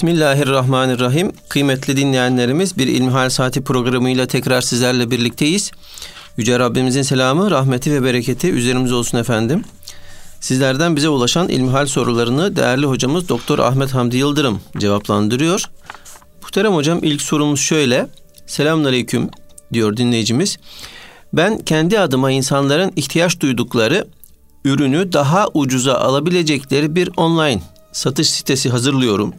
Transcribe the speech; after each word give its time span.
Bismillahirrahmanirrahim. 0.00 1.32
Kıymetli 1.48 1.96
dinleyenlerimiz 1.96 2.78
bir 2.78 2.86
İlmihal 2.86 3.30
Saati 3.30 3.64
programıyla 3.64 4.26
tekrar 4.26 4.60
sizlerle 4.60 5.10
birlikteyiz. 5.10 5.70
Yüce 6.36 6.58
Rabbimizin 6.58 7.02
selamı, 7.02 7.50
rahmeti 7.50 7.92
ve 7.92 8.04
bereketi 8.04 8.50
üzerimize 8.50 8.94
olsun 8.94 9.18
efendim. 9.18 9.64
Sizlerden 10.40 10.96
bize 10.96 11.08
ulaşan 11.08 11.48
ilmihal 11.48 11.86
sorularını 11.86 12.56
değerli 12.56 12.86
hocamız 12.86 13.28
Doktor 13.28 13.58
Ahmet 13.58 13.94
Hamdi 13.94 14.16
Yıldırım 14.16 14.60
cevaplandırıyor. 14.78 15.64
Muhterem 16.42 16.74
hocam 16.74 16.98
ilk 17.02 17.22
sorumuz 17.22 17.60
şöyle. 17.60 18.06
Selamünaleyküm 18.46 19.30
diyor 19.72 19.96
dinleyicimiz. 19.96 20.58
Ben 21.32 21.58
kendi 21.58 22.00
adıma 22.00 22.30
insanların 22.30 22.92
ihtiyaç 22.96 23.40
duydukları 23.40 24.08
ürünü 24.64 25.12
daha 25.12 25.48
ucuza 25.54 25.94
alabilecekleri 25.94 26.94
bir 26.94 27.10
online 27.16 27.62
satış 27.92 28.30
sitesi 28.30 28.70
hazırlıyorum. 28.70 29.34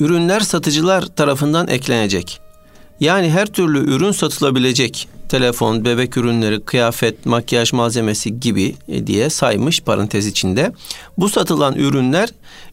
Ürünler 0.00 0.40
satıcılar 0.40 1.02
tarafından 1.02 1.68
eklenecek. 1.68 2.40
Yani 3.00 3.30
her 3.30 3.46
türlü 3.46 3.94
ürün 3.94 4.12
satılabilecek. 4.12 5.08
Telefon, 5.28 5.84
bebek 5.84 6.16
ürünleri, 6.16 6.60
kıyafet, 6.60 7.26
makyaj 7.26 7.72
malzemesi 7.72 8.40
gibi 8.40 8.74
e, 8.88 9.06
diye 9.06 9.30
saymış 9.30 9.80
parantez 9.80 10.26
içinde. 10.26 10.72
Bu 11.18 11.28
satılan 11.28 11.74
ürünler 11.74 12.28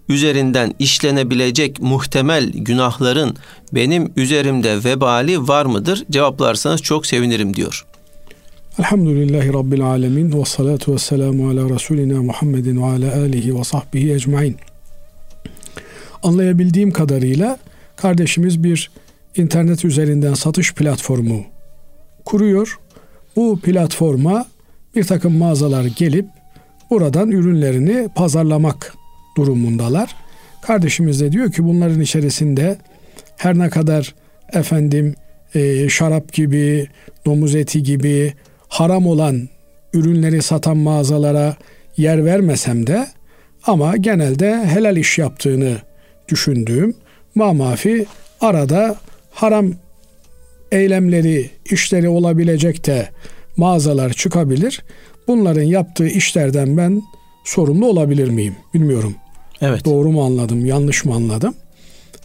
üzerinden 0.09 0.73
işlenebilecek 0.79 1.81
muhtemel 1.81 2.51
günahların 2.53 3.35
benim 3.73 4.11
üzerimde 4.15 4.83
vebali 4.83 5.47
var 5.47 5.65
mıdır? 5.65 6.03
Cevaplarsanız 6.11 6.81
çok 6.81 7.05
sevinirim 7.05 7.55
diyor. 7.55 7.85
Elhamdülillahi 8.79 9.53
Rabbil 9.53 9.81
Alemin 9.81 10.39
ve 10.39 10.45
salatu 10.45 10.93
ve 10.93 10.97
selamu 10.97 11.49
ala 11.49 11.69
Resulina 11.69 12.23
Muhammedin 12.23 12.81
ve 12.81 12.85
ala 12.85 13.21
alihi 13.21 13.59
ve 13.59 13.63
sahbihi 13.63 14.13
ecmain. 14.13 14.57
Anlayabildiğim 16.23 16.91
kadarıyla 16.91 17.57
kardeşimiz 17.95 18.63
bir 18.63 18.91
internet 19.35 19.85
üzerinden 19.85 20.33
satış 20.33 20.73
platformu 20.73 21.45
kuruyor. 22.25 22.79
Bu 23.35 23.59
platforma 23.59 24.45
bir 24.95 25.03
takım 25.03 25.37
mağazalar 25.37 25.85
gelip 25.85 26.25
buradan 26.89 27.31
ürünlerini 27.31 28.09
pazarlamak 28.15 28.93
durumundalar. 29.37 30.15
Kardeşimiz 30.61 31.21
de 31.21 31.31
diyor 31.31 31.51
ki 31.51 31.65
bunların 31.65 32.01
içerisinde 32.01 32.77
her 33.37 33.59
ne 33.59 33.69
kadar 33.69 34.15
efendim 34.53 35.15
e, 35.55 35.89
şarap 35.89 36.33
gibi, 36.33 36.87
domuz 37.25 37.55
eti 37.55 37.83
gibi 37.83 38.33
haram 38.67 39.07
olan 39.07 39.49
ürünleri 39.93 40.41
satan 40.41 40.77
mağazalara 40.77 41.55
yer 41.97 42.25
vermesem 42.25 42.87
de 42.87 43.07
ama 43.63 43.97
genelde 43.97 44.65
helal 44.65 44.97
iş 44.97 45.17
yaptığını 45.17 45.77
düşündüğüm 46.29 46.93
mamafi 47.35 48.05
arada 48.41 48.95
haram 49.31 49.71
eylemleri, 50.71 51.49
işleri 51.65 52.09
olabilecek 52.09 52.85
de 52.85 53.09
mağazalar 53.57 54.13
çıkabilir. 54.13 54.83
Bunların 55.27 55.63
yaptığı 55.63 56.07
işlerden 56.07 56.77
ben 56.77 57.01
sorumlu 57.45 57.85
olabilir 57.85 58.29
miyim? 58.29 58.55
Bilmiyorum. 58.73 59.15
Evet. 59.61 59.85
Doğru 59.85 60.11
mu 60.11 60.25
anladım, 60.25 60.65
yanlış 60.65 61.05
mı 61.05 61.13
anladım? 61.15 61.55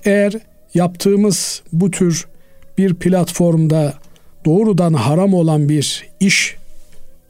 Eğer 0.04 0.32
yaptığımız 0.74 1.62
bu 1.72 1.90
tür 1.90 2.26
bir 2.78 2.94
platformda 2.94 3.94
doğrudan 4.44 4.92
haram 4.94 5.34
olan 5.34 5.68
bir 5.68 6.08
iş 6.20 6.56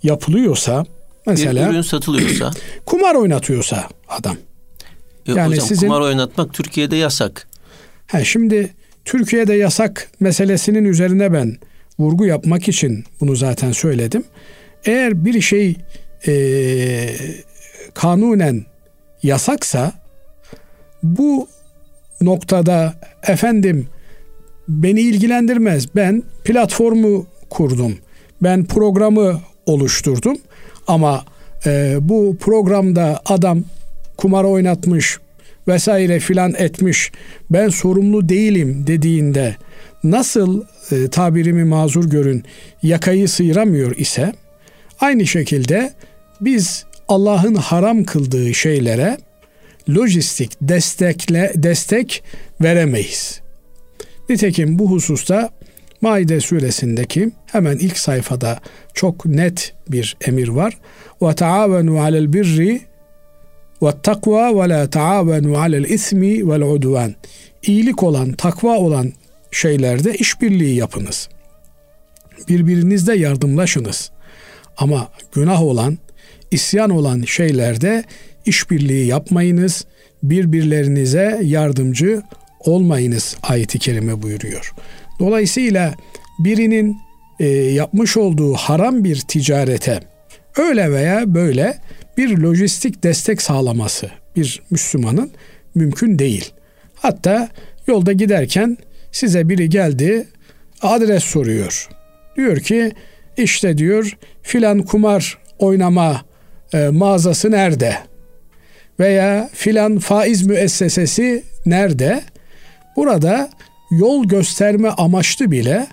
yapılıyorsa 0.03 0.85
mesela 1.27 1.67
bir 1.67 1.75
ürün 1.75 1.83
satılıyorsa 1.83 2.51
kumar 2.87 3.15
oynatıyorsa 3.15 3.89
adam. 4.09 4.37
Yok 5.27 5.39
yani 5.39 5.51
hocam 5.51 5.67
sizin, 5.67 5.87
kumar 5.87 6.01
oynatmak 6.01 6.55
Türkiye'de 6.55 6.97
yasak. 6.97 7.49
He, 8.07 8.25
şimdi 8.25 8.75
Türkiye'de 9.05 9.55
yasak 9.55 10.11
meselesinin 10.21 10.85
üzerine 10.85 11.33
ben 11.33 11.57
vurgu 11.99 12.27
yapmak 12.27 12.69
için 12.69 13.05
bunu 13.21 13.37
zaten 13.37 13.73
söyledim. 13.73 14.25
Eğer 14.85 15.25
bir 15.25 15.41
şey 15.41 15.77
e, 16.27 16.35
kanunen 17.95 18.65
yasaksa 19.23 19.93
bu 21.03 21.49
noktada 22.21 22.95
efendim 23.23 23.89
beni 24.69 25.01
ilgilendirmez. 25.01 25.97
Ben 25.97 26.23
platformu 26.45 27.27
kurdum. 27.51 27.99
Ben 28.43 28.65
programı 28.65 29.41
oluşturdum. 29.67 30.37
Ama 30.87 31.25
e, 31.67 31.97
bu 32.01 32.37
programda 32.41 33.21
adam 33.27 33.65
kumar 34.23 34.45
oynatmış 34.45 35.19
vesaire 35.69 36.21
filan 36.21 36.55
etmiş. 36.59 37.13
Ben 37.51 37.69
sorumlu 37.69 38.29
değilim 38.29 38.85
dediğinde 38.87 39.57
nasıl 40.05 40.65
e, 40.91 41.09
tabirimi 41.09 41.65
mazur 41.65 42.11
görün 42.11 42.45
yakayı 42.83 43.29
sıyıramıyor 43.29 43.97
ise 43.97 44.33
aynı 45.01 45.27
şekilde 45.27 45.93
biz 46.41 46.85
Allah'ın 47.09 47.55
haram 47.55 48.05
kıldığı 48.05 48.55
şeylere 48.55 49.19
lojistik 49.91 50.53
destekle 50.61 51.53
destek 51.55 52.25
veremeyiz. 52.61 53.41
Nitekim 54.29 54.79
bu 54.79 54.91
hususta 54.91 55.51
Maide 56.01 56.41
suresindeki 56.41 57.31
hemen 57.47 57.77
ilk 57.77 57.99
sayfada 57.99 58.61
çok 58.95 59.27
net 59.27 59.75
bir 59.89 60.17
emir 60.27 60.49
var. 60.49 60.79
Ve 61.23 61.35
taavenu 61.35 62.01
alel 62.01 62.33
birri 62.33 62.92
ve 63.83 63.91
takva 64.03 64.63
ve 64.63 64.69
la 64.69 64.91
taavenu 64.91 65.59
alel 65.59 65.85
ismi 65.85 66.51
vel 66.51 66.63
udvan. 66.63 67.15
İyilik 67.63 68.03
olan, 68.03 68.33
takva 68.33 68.79
olan 68.79 69.13
şeylerde 69.51 70.15
işbirliği 70.15 70.77
yapınız. 70.77 71.29
Birbirinizde 72.49 73.15
yardımlaşınız. 73.15 74.11
Ama 74.77 75.09
günah 75.35 75.63
olan, 75.63 75.99
isyan 76.51 76.91
olan 76.91 77.23
şeylerde 77.23 78.05
işbirliği 78.47 79.07
yapmayınız. 79.07 79.85
Birbirlerinize 80.23 81.41
yardımcı 81.43 82.23
olmayınız 82.61 83.37
ayeti 83.43 83.79
kerime 83.79 84.23
buyuruyor. 84.23 84.75
Dolayısıyla 85.19 85.95
birinin 86.39 86.97
e, 87.41 87.47
yapmış 87.49 88.17
olduğu 88.17 88.55
haram 88.55 89.05
bir 89.05 89.21
ticarete 89.21 90.01
öyle 90.57 90.93
veya 90.93 91.35
böyle 91.35 91.79
bir 92.17 92.39
lojistik 92.39 93.03
destek 93.03 93.43
sağlaması 93.43 94.11
bir 94.37 94.63
Müslümanın 94.71 95.31
mümkün 95.75 96.19
değil. 96.19 96.53
Hatta 96.95 97.49
yolda 97.87 98.13
giderken 98.13 98.79
size 99.13 99.49
biri 99.49 99.69
geldi 99.69 100.27
adres 100.83 101.25
soruyor. 101.25 101.89
Diyor 102.37 102.57
ki 102.57 102.93
işte 103.37 103.79
diyor 103.79 104.17
filan 104.43 104.83
kumar 104.83 105.39
oynama 105.59 106.23
e, 106.75 106.89
mağazası 106.89 107.51
nerede? 107.51 107.97
Veya 109.01 109.51
filan 109.53 109.99
faiz 109.99 110.47
müessesesi 110.47 111.43
nerede? 111.67 112.23
Burada 112.97 113.51
yol 113.91 114.25
gösterme 114.25 114.89
amaçlı 114.89 115.51
bile 115.51 115.87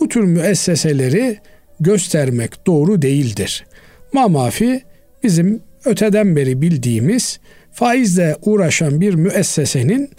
bu 0.00 0.08
tür 0.08 0.24
müesseseleri 0.24 1.38
göstermek 1.80 2.66
doğru 2.66 3.02
değildir. 3.02 3.66
Mamafi 4.12 4.82
bizim 5.24 5.60
öteden 5.84 6.36
beri 6.36 6.62
bildiğimiz 6.62 7.40
faizle 7.72 8.36
uğraşan 8.42 9.00
bir 9.00 9.14
müessesenin 9.14 10.10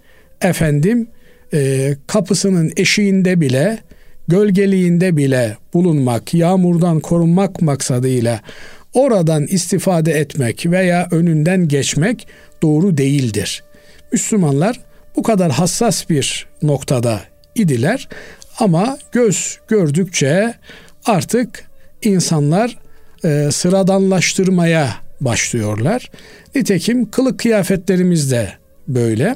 efendim 0.42 1.08
e, 1.54 1.92
kapısının 2.08 2.72
eşiğinde 2.78 3.42
bile 3.42 3.80
gölgeliğinde 4.28 5.18
bile 5.18 5.58
bulunmak, 5.74 6.34
yağmurdan 6.34 7.00
korunmak 7.00 7.62
maksadıyla 7.62 8.42
oradan 8.94 9.48
istifade 9.48 10.12
etmek 10.12 10.66
veya 10.66 11.08
önünden 11.12 11.68
geçmek 11.68 12.28
doğru 12.62 12.98
değildir. 12.98 13.64
Müslümanlar 14.12 14.80
bu 15.16 15.24
kadar 15.24 15.52
hassas 15.52 16.10
bir 16.10 16.48
noktada 16.64 17.22
idiler 17.56 18.10
ama 18.60 18.98
göz 19.12 19.60
gördükçe 19.68 20.54
artık 21.06 21.64
insanlar 22.02 22.85
e, 23.26 23.52
sıradanlaştırmaya 23.52 24.90
başlıyorlar. 25.22 26.12
Nitekim 26.56 27.12
kılık 27.12 27.40
kıyafetlerimiz 27.40 28.32
de 28.32 28.50
böyle. 28.88 29.36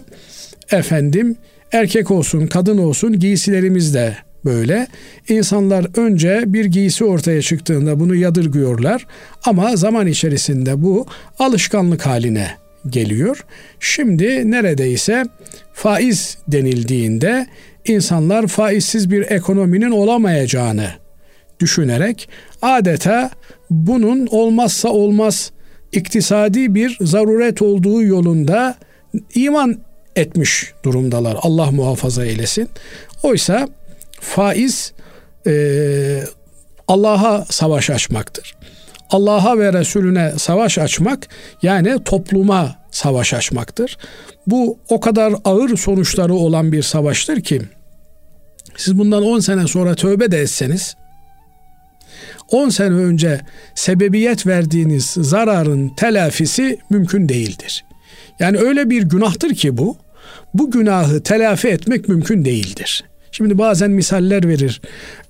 Efendim 0.71 1.36
erkek 1.71 2.12
olsun 2.12 2.47
kadın 2.47 2.77
olsun 2.77 3.19
giysilerimiz 3.19 3.94
de 3.94 4.18
böyle. 4.45 4.88
İnsanlar 5.30 6.00
önce 6.00 6.44
bir 6.45 6.65
giysi 6.65 7.06
ortaya 7.06 7.41
çıktığında 7.41 8.00
bunu 8.00 8.15
yadırgıyorlar 8.15 9.06
ama 9.45 9.75
zaman 9.75 10.07
içerisinde 10.07 10.81
bu 10.81 11.07
alışkanlık 11.39 12.06
haline 12.06 12.47
geliyor. 12.89 13.45
Şimdi 13.80 14.51
neredeyse 14.51 15.25
faiz 15.74 16.38
denildiğinde 16.47 17.47
insanlar 17.86 18.47
faizsiz 18.47 19.12
bir 19.12 19.31
ekonominin 19.31 19.91
olamayacağını 19.91 20.89
düşünerek 21.59 22.30
adeta 22.62 23.31
bunun 23.69 24.27
olmazsa 24.27 24.89
olmaz 24.89 25.51
iktisadi 25.92 26.75
bir 26.75 26.98
zaruret 27.01 27.62
olduğu 27.62 28.04
yolunda 28.04 28.75
iman 29.36 29.77
etmiş 30.16 30.74
durumdalar. 30.83 31.38
Allah 31.42 31.71
muhafaza 31.71 32.25
eylesin. 32.25 32.69
Oysa 33.24 33.68
faiz 34.21 34.94
e, 35.48 36.24
Allah'a 36.88 37.45
savaş 37.50 37.89
açmaktır. 37.89 38.56
Allah'a 39.10 39.60
ve 39.60 39.74
Resulüne 39.74 40.33
savaş 40.38 40.77
açmak 40.77 41.27
yani 41.62 42.04
topluma 42.04 42.75
savaş 42.92 43.33
açmaktır. 43.33 43.98
Bu 44.48 44.77
o 44.89 45.00
kadar 45.00 45.33
ağır 45.45 45.77
sonuçları 45.77 46.33
olan 46.33 46.72
bir 46.72 46.83
savaştır 46.83 47.42
ki 47.42 47.62
siz 48.77 48.98
bundan 48.98 49.24
10 49.24 49.39
sene 49.39 49.68
sonra 49.68 49.95
tövbe 49.95 50.31
de 50.31 50.42
etseniz 50.42 50.95
10 52.51 52.69
sene 52.69 52.96
önce 52.96 53.42
sebebiyet 53.75 54.48
verdiğiniz 54.48 55.06
zararın 55.06 55.90
telafisi 55.90 56.78
mümkün 56.90 57.30
değildir. 57.30 57.86
Yani 58.40 58.57
öyle 58.57 58.90
bir 58.90 59.04
günahtır 59.04 59.56
ki 59.56 59.78
bu. 59.78 59.98
Bu 60.54 60.72
günahı 60.72 61.24
telafi 61.24 61.68
etmek 61.68 62.10
mümkün 62.10 62.46
değildir. 62.46 63.04
Şimdi 63.31 63.57
bazen 63.57 63.92
misaller 63.92 64.48
verir 64.48 64.81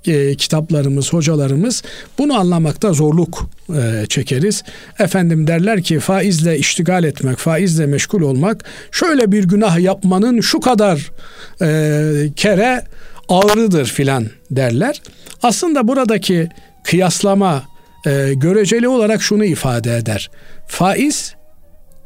e, 0.07 0.35
kitaplarımız, 0.35 1.13
hocalarımız. 1.13 1.83
Bunu 2.17 2.39
anlamakta 2.39 2.93
zorluk 2.93 3.49
e, 3.75 4.05
çekeriz. 4.09 4.63
Efendim 4.99 5.47
derler 5.47 5.81
ki 5.81 5.99
faizle 5.99 6.57
iştigal 6.57 7.03
etmek, 7.03 7.37
faizle 7.37 7.85
meşgul 7.85 8.21
olmak 8.21 8.63
şöyle 8.91 9.31
bir 9.31 9.43
günah 9.43 9.79
yapmanın 9.79 10.41
şu 10.41 10.59
kadar 10.59 11.11
e, 11.61 12.33
kere 12.35 12.83
ağrıdır 13.29 13.85
filan 13.85 14.27
derler. 14.51 15.01
Aslında 15.43 15.87
buradaki 15.87 16.49
kıyaslama 16.83 17.63
e, 18.05 18.33
göreceli 18.33 18.87
olarak 18.87 19.21
şunu 19.21 19.45
ifade 19.45 19.97
eder. 19.97 20.31
Faiz 20.67 21.35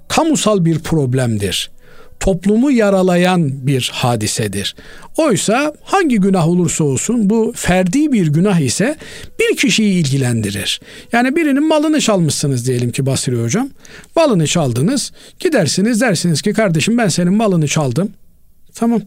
kamusal 0.07 0.65
bir 0.65 0.79
problemdir. 0.79 1.71
Toplumu 2.19 2.71
yaralayan 2.71 3.67
bir 3.67 3.91
hadisedir. 3.93 4.75
Oysa 5.17 5.73
hangi 5.83 6.15
günah 6.17 6.47
olursa 6.47 6.83
olsun 6.83 7.29
bu 7.29 7.53
ferdi 7.55 8.11
bir 8.11 8.27
günah 8.27 8.59
ise 8.59 8.95
bir 9.39 9.57
kişiyi 9.57 9.93
ilgilendirir. 9.93 10.81
Yani 11.11 11.35
birinin 11.35 11.67
malını 11.67 12.01
çalmışsınız 12.01 12.67
diyelim 12.67 12.91
ki 12.91 13.05
Basri 13.05 13.43
Hocam. 13.43 13.69
Malını 14.15 14.47
çaldınız. 14.47 15.11
Gidersiniz 15.39 16.01
dersiniz 16.01 16.41
ki 16.41 16.53
kardeşim 16.53 16.97
ben 16.97 17.07
senin 17.07 17.33
malını 17.33 17.67
çaldım. 17.67 18.11
Tamam 18.75 19.01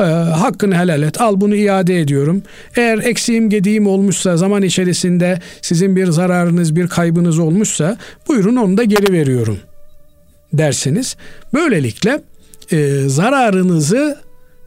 e, 0.00 0.02
hakkını 0.02 0.74
helal 0.78 1.02
et 1.02 1.20
al 1.20 1.40
bunu 1.40 1.56
iade 1.56 2.00
ediyorum. 2.00 2.42
Eğer 2.76 2.98
eksiğim 2.98 3.50
gediğim 3.50 3.86
olmuşsa 3.86 4.36
zaman 4.36 4.62
içerisinde 4.62 5.40
sizin 5.62 5.96
bir 5.96 6.06
zararınız 6.06 6.76
bir 6.76 6.88
kaybınız 6.88 7.38
olmuşsa 7.38 7.96
buyurun 8.28 8.56
onu 8.56 8.76
da 8.76 8.84
geri 8.84 9.12
veriyorum 9.12 9.58
dersiniz. 10.52 11.16
Böylelikle 11.54 12.20
e, 12.72 13.00
zararınızı 13.06 14.18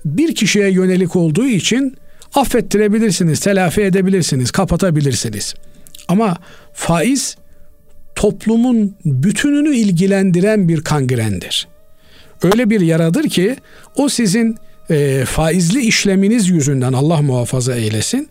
bir 0.05 0.35
kişiye 0.35 0.71
yönelik 0.71 1.15
olduğu 1.15 1.45
için 1.45 1.97
affettirebilirsiniz, 2.35 3.39
telafi 3.39 3.81
edebilirsiniz, 3.81 4.51
kapatabilirsiniz. 4.51 5.53
Ama 6.07 6.37
faiz 6.73 7.37
toplumun 8.15 8.95
bütününü 9.05 9.75
ilgilendiren 9.75 10.69
bir 10.69 10.81
kangrendir. 10.81 11.67
Öyle 12.43 12.69
bir 12.69 12.81
yaradır 12.81 13.29
ki 13.29 13.55
o 13.95 14.09
sizin 14.09 14.57
e, 14.89 15.25
faizli 15.25 15.81
işleminiz 15.81 16.49
yüzünden 16.49 16.93
Allah 16.93 17.21
muhafaza 17.21 17.75
eylesin 17.75 18.29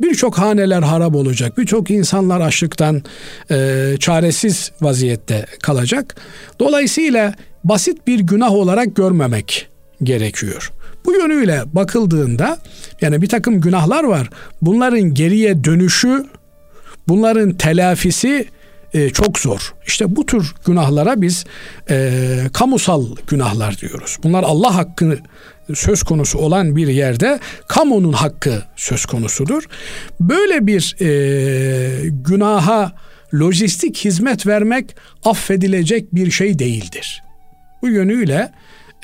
birçok 0.00 0.38
haneler 0.38 0.82
harap 0.82 1.14
olacak. 1.14 1.58
Birçok 1.58 1.90
insanlar 1.90 2.40
açlıktan 2.40 3.02
e, 3.50 3.94
çaresiz 4.00 4.72
vaziyette 4.80 5.46
kalacak. 5.62 6.16
Dolayısıyla 6.60 7.34
basit 7.64 8.06
bir 8.06 8.20
günah 8.20 8.52
olarak 8.52 8.96
görmemek 8.96 9.68
gerekiyor. 10.02 10.72
Bu 11.04 11.12
yönüyle 11.12 11.62
bakıldığında 11.72 12.58
yani 13.00 13.22
bir 13.22 13.28
takım 13.28 13.60
günahlar 13.60 14.04
var. 14.04 14.30
Bunların 14.62 15.14
geriye 15.14 15.64
dönüşü, 15.64 16.26
bunların 17.08 17.54
telafisi 17.54 18.48
e, 18.94 19.10
çok 19.10 19.38
zor. 19.38 19.74
İşte 19.86 20.16
bu 20.16 20.26
tür 20.26 20.54
günahlara 20.66 21.20
biz 21.20 21.44
e, 21.90 22.20
kamusal 22.52 23.06
günahlar 23.26 23.78
diyoruz. 23.78 24.18
Bunlar 24.22 24.42
Allah 24.42 24.76
hakkını 24.76 25.18
söz 25.74 26.02
konusu 26.02 26.38
olan 26.38 26.76
bir 26.76 26.88
yerde 26.88 27.40
kamunun 27.68 28.12
hakkı 28.12 28.62
söz 28.76 29.06
konusudur. 29.06 29.64
Böyle 30.20 30.66
bir 30.66 30.96
e, 31.00 32.08
günaha 32.08 32.92
lojistik 33.34 33.96
hizmet 33.96 34.46
vermek 34.46 34.96
affedilecek 35.24 36.14
bir 36.14 36.30
şey 36.30 36.58
değildir. 36.58 37.22
Bu 37.82 37.88
yönüyle 37.88 38.52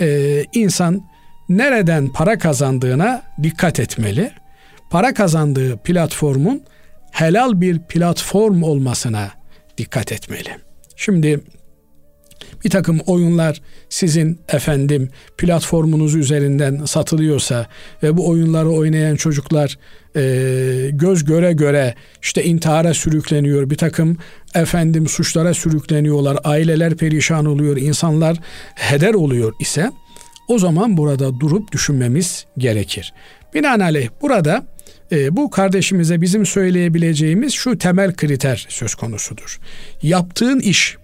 e, 0.01 0.45
insan 0.55 1.03
nereden 1.49 2.13
para 2.13 2.39
kazandığına 2.39 3.23
dikkat 3.43 3.81
etmeli. 3.81 4.31
Para 4.91 5.15
kazandığı 5.15 5.77
platformun 5.77 6.63
helal 7.11 7.61
bir 7.61 7.79
platform 7.79 8.63
olmasına 8.63 9.31
dikkat 9.79 10.13
etmeli. 10.13 10.49
Şimdi 10.97 11.41
bir 12.65 12.71
takım 12.71 13.01
oyunlar 13.07 13.61
sizin 13.89 14.41
efendim 14.49 15.09
platformunuz 15.39 16.15
üzerinden 16.15 16.85
satılıyorsa 16.85 17.67
ve 18.03 18.17
bu 18.17 18.29
oyunları 18.29 18.71
oynayan 18.71 19.17
çocuklar 19.17 19.79
e, 20.17 20.91
göz 20.93 21.25
göre 21.25 21.53
göre 21.53 21.95
işte 22.23 22.45
intihara 22.45 22.95
sürükleniyor 22.95 23.71
bir 23.71 23.77
takım 23.77 24.17
efendim 24.55 25.09
suçlara 25.09 25.55
sürükleniyorlar 25.55 26.39
aileler 26.45 26.97
perişan 26.97 27.47
oluyor 27.47 27.77
insanlar 27.77 28.37
heder 28.75 29.15
oluyor 29.15 29.53
ise 29.61 29.91
o 30.49 30.59
zaman 30.59 30.97
burada 30.97 31.41
durup 31.41 31.73
düşünmemiz 31.73 32.47
gerekir. 32.59 33.13
Binaenaleyh 33.55 34.09
burada 34.23 34.67
e, 35.13 35.37
bu 35.37 35.51
kardeşimize 35.51 36.21
bizim 36.21 36.47
söyleyebileceğimiz 36.47 37.53
şu 37.53 37.79
temel 37.79 38.15
kriter 38.17 38.67
söz 38.69 38.95
konusudur. 38.95 39.61
Yaptığın 40.03 40.61
iş 40.61 40.97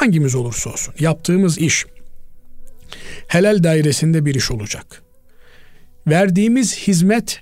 hangimiz 0.00 0.34
olursa 0.34 0.70
olsun 0.70 0.94
yaptığımız 0.98 1.58
iş 1.58 1.86
helal 3.28 3.62
dairesinde 3.62 4.24
bir 4.24 4.34
iş 4.34 4.50
olacak. 4.50 5.02
Verdiğimiz 6.06 6.76
hizmet 6.78 7.40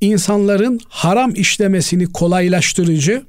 insanların 0.00 0.80
haram 0.88 1.34
işlemesini 1.34 2.12
kolaylaştırıcı, 2.12 3.26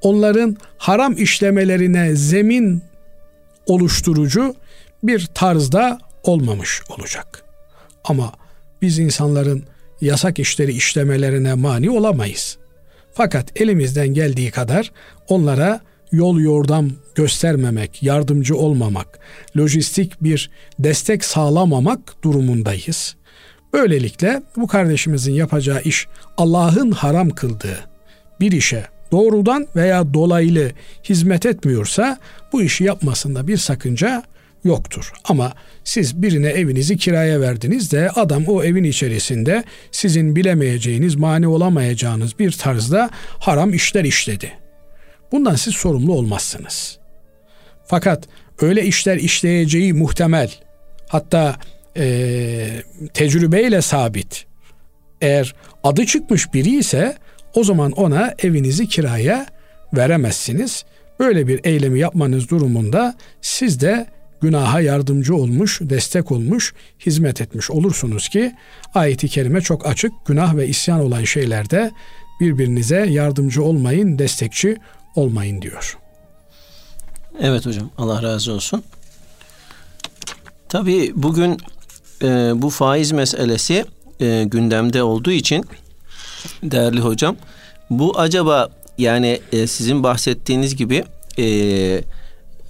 onların 0.00 0.56
haram 0.78 1.12
işlemelerine 1.12 2.14
zemin 2.14 2.82
oluşturucu 3.66 4.54
bir 5.02 5.26
tarzda 5.26 5.98
olmamış 6.22 6.82
olacak. 6.88 7.44
Ama 8.04 8.32
biz 8.82 8.98
insanların 8.98 9.64
yasak 10.00 10.38
işleri 10.38 10.72
işlemelerine 10.72 11.54
mani 11.54 11.90
olamayız. 11.90 12.58
Fakat 13.12 13.60
elimizden 13.60 14.08
geldiği 14.08 14.50
kadar 14.50 14.92
onlara 15.28 15.80
yol 16.14 16.40
yordam 16.40 16.90
göstermemek, 17.14 18.02
yardımcı 18.02 18.56
olmamak, 18.56 19.18
lojistik 19.58 20.22
bir 20.22 20.50
destek 20.78 21.24
sağlamamak 21.24 22.24
durumundayız. 22.24 23.16
Böylelikle 23.72 24.42
bu 24.56 24.66
kardeşimizin 24.66 25.32
yapacağı 25.32 25.82
iş 25.82 26.06
Allah'ın 26.36 26.90
haram 26.90 27.30
kıldığı 27.30 27.78
bir 28.40 28.52
işe 28.52 28.86
doğrudan 29.12 29.66
veya 29.76 30.14
dolaylı 30.14 30.70
hizmet 31.04 31.46
etmiyorsa 31.46 32.18
bu 32.52 32.62
işi 32.62 32.84
yapmasında 32.84 33.48
bir 33.48 33.56
sakınca 33.56 34.22
yoktur. 34.64 35.12
Ama 35.24 35.52
siz 35.84 36.22
birine 36.22 36.48
evinizi 36.48 36.96
kiraya 36.96 37.40
verdiniz 37.40 37.92
de 37.92 38.10
adam 38.10 38.44
o 38.46 38.64
evin 38.64 38.84
içerisinde 38.84 39.64
sizin 39.90 40.36
bilemeyeceğiniz, 40.36 41.14
mani 41.14 41.48
olamayacağınız 41.48 42.38
bir 42.38 42.52
tarzda 42.52 43.10
haram 43.38 43.74
işler 43.74 44.04
işledi. 44.04 44.63
Bundan 45.32 45.54
siz 45.54 45.74
sorumlu 45.74 46.12
olmazsınız. 46.12 46.98
Fakat 47.86 48.28
öyle 48.60 48.84
işler 48.84 49.16
işleyeceği 49.16 49.92
muhtemel, 49.92 50.50
hatta 51.08 51.56
e, 51.96 52.66
tecrübeyle 53.14 53.82
sabit. 53.82 54.46
Eğer 55.20 55.54
adı 55.84 56.06
çıkmış 56.06 56.54
biri 56.54 56.76
ise 56.76 57.16
o 57.54 57.64
zaman 57.64 57.92
ona 57.92 58.34
evinizi 58.38 58.88
kiraya 58.88 59.46
veremezsiniz. 59.92 60.84
Böyle 61.18 61.46
bir 61.46 61.60
eylemi 61.64 61.98
yapmanız 61.98 62.48
durumunda 62.50 63.14
siz 63.40 63.80
de 63.80 64.06
günaha 64.40 64.80
yardımcı 64.80 65.36
olmuş, 65.36 65.80
destek 65.82 66.32
olmuş, 66.32 66.74
hizmet 67.06 67.40
etmiş 67.40 67.70
olursunuz 67.70 68.28
ki 68.28 68.52
ayeti 68.94 69.28
kerime 69.28 69.60
çok 69.60 69.86
açık. 69.86 70.12
Günah 70.26 70.56
ve 70.56 70.68
isyan 70.68 71.00
olan 71.00 71.24
şeylerde 71.24 71.90
birbirinize 72.40 73.06
yardımcı 73.06 73.62
olmayın, 73.62 74.18
destekçi 74.18 74.76
olmayın 75.14 75.62
diyor. 75.62 75.98
Evet 77.40 77.66
hocam 77.66 77.90
Allah 77.98 78.22
razı 78.22 78.52
olsun. 78.52 78.82
Tabii 80.68 81.12
bugün 81.16 81.58
e, 82.22 82.52
bu 82.54 82.70
faiz 82.70 83.12
meselesi 83.12 83.84
e, 84.20 84.44
gündemde 84.44 85.02
olduğu 85.02 85.30
için 85.30 85.64
değerli 86.62 87.00
hocam 87.00 87.36
bu 87.90 88.18
acaba 88.18 88.68
yani 88.98 89.40
e, 89.52 89.66
sizin 89.66 90.02
bahsettiğiniz 90.02 90.76
gibi 90.76 91.04
e, 91.38 91.46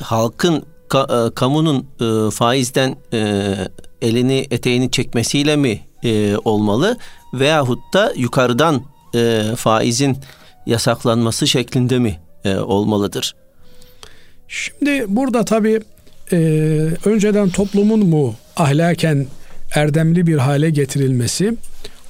halkın 0.03 0.65
ka, 0.89 1.29
e, 1.31 1.35
kamunun 1.35 1.87
e, 2.01 2.31
faizden 2.31 2.97
e, 3.13 3.55
elini 4.03 4.47
eteğini 4.51 4.91
çekmesiyle 4.91 5.57
mi 5.57 5.81
e, 6.03 6.37
olmalı 6.37 6.99
veyahut 7.35 7.79
da 7.95 8.13
yukarıdan 8.17 8.83
e, 9.15 9.43
faizin 9.57 10.19
yasaklanması 10.67 11.47
şeklinde 11.47 11.99
mi 11.99 12.21
e, 12.45 12.57
olmalıdır? 12.57 13.35
Şimdi 14.49 15.05
burada 15.09 15.45
tabii 15.45 15.81
e, 16.33 16.37
önceden 17.05 17.49
toplumun 17.49 18.07
mu 18.07 18.35
ahlaken 18.57 19.27
erdemli 19.75 20.27
bir 20.27 20.39
hale 20.39 20.71
getirilmesi, 20.71 21.55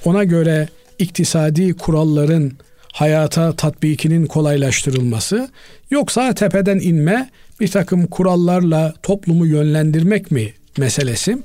ona 0.05 0.23
göre 0.23 0.67
iktisadi 0.99 1.73
kuralların 1.73 2.51
hayata 2.93 3.55
tatbikinin 3.55 4.25
kolaylaştırılması, 4.25 5.49
yoksa 5.91 6.33
tepeden 6.33 6.79
inme 6.79 7.29
bir 7.59 7.67
takım 7.67 8.07
kurallarla 8.07 8.93
toplumu 9.03 9.45
yönlendirmek 9.45 10.31
mi 10.31 10.53
meselesi? 10.77 11.37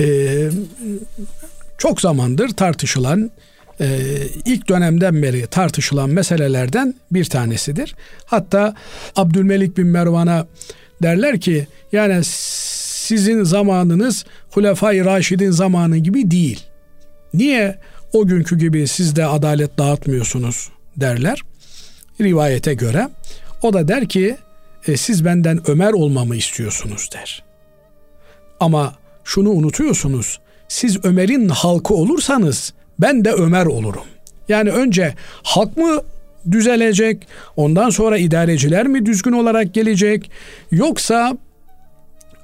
Ee, 0.00 0.48
çok 1.78 2.00
zamandır 2.00 2.48
tartışılan 2.48 3.30
e, 3.80 3.86
ilk 4.44 4.68
dönemden 4.68 5.22
beri 5.22 5.46
tartışılan 5.46 6.10
meselelerden 6.10 6.94
bir 7.10 7.24
tanesidir. 7.24 7.94
Hatta 8.26 8.74
Abdülmelik 9.16 9.78
bin 9.78 9.86
Mervan'a 9.86 10.46
derler 11.02 11.40
ki 11.40 11.66
yani 11.92 12.20
sizin 12.24 13.44
zamanınız 13.44 14.24
Hulefai 14.50 15.04
Raşid'in 15.04 15.50
zamanı 15.50 15.96
gibi 15.96 16.30
değil. 16.30 16.66
Niye 17.34 17.78
o 18.12 18.26
günkü 18.26 18.58
gibi 18.58 18.88
siz 18.88 19.16
de 19.16 19.26
adalet 19.26 19.78
dağıtmıyorsunuz 19.78 20.68
derler 20.96 21.42
rivayete 22.20 22.74
göre. 22.74 23.08
O 23.62 23.72
da 23.72 23.88
der 23.88 24.08
ki 24.08 24.36
e, 24.86 24.96
siz 24.96 25.24
benden 25.24 25.70
Ömer 25.70 25.92
olmamı 25.92 26.36
istiyorsunuz 26.36 27.08
der. 27.14 27.44
Ama 28.60 28.94
şunu 29.24 29.50
unutuyorsunuz. 29.50 30.40
Siz 30.68 31.04
Ömer'in 31.04 31.48
halkı 31.48 31.94
olursanız 31.94 32.72
ben 32.98 33.24
de 33.24 33.32
Ömer 33.32 33.66
olurum. 33.66 34.04
Yani 34.48 34.70
önce 34.70 35.14
halk 35.42 35.76
mı 35.76 36.00
düzelecek? 36.50 37.28
Ondan 37.56 37.90
sonra 37.90 38.18
idareciler 38.18 38.86
mi 38.86 39.06
düzgün 39.06 39.32
olarak 39.32 39.74
gelecek? 39.74 40.30
Yoksa 40.70 41.36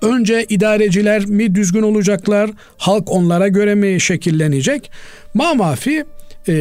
önce 0.03 0.47
idareciler 0.49 1.27
mi 1.27 1.55
düzgün 1.55 1.83
olacaklar? 1.83 2.51
Halk 2.77 3.13
onlara 3.13 3.49
göre 3.49 3.75
mi 3.75 4.01
şekillenecek? 4.01 4.91
Mamafi 5.35 6.05
e, 6.49 6.55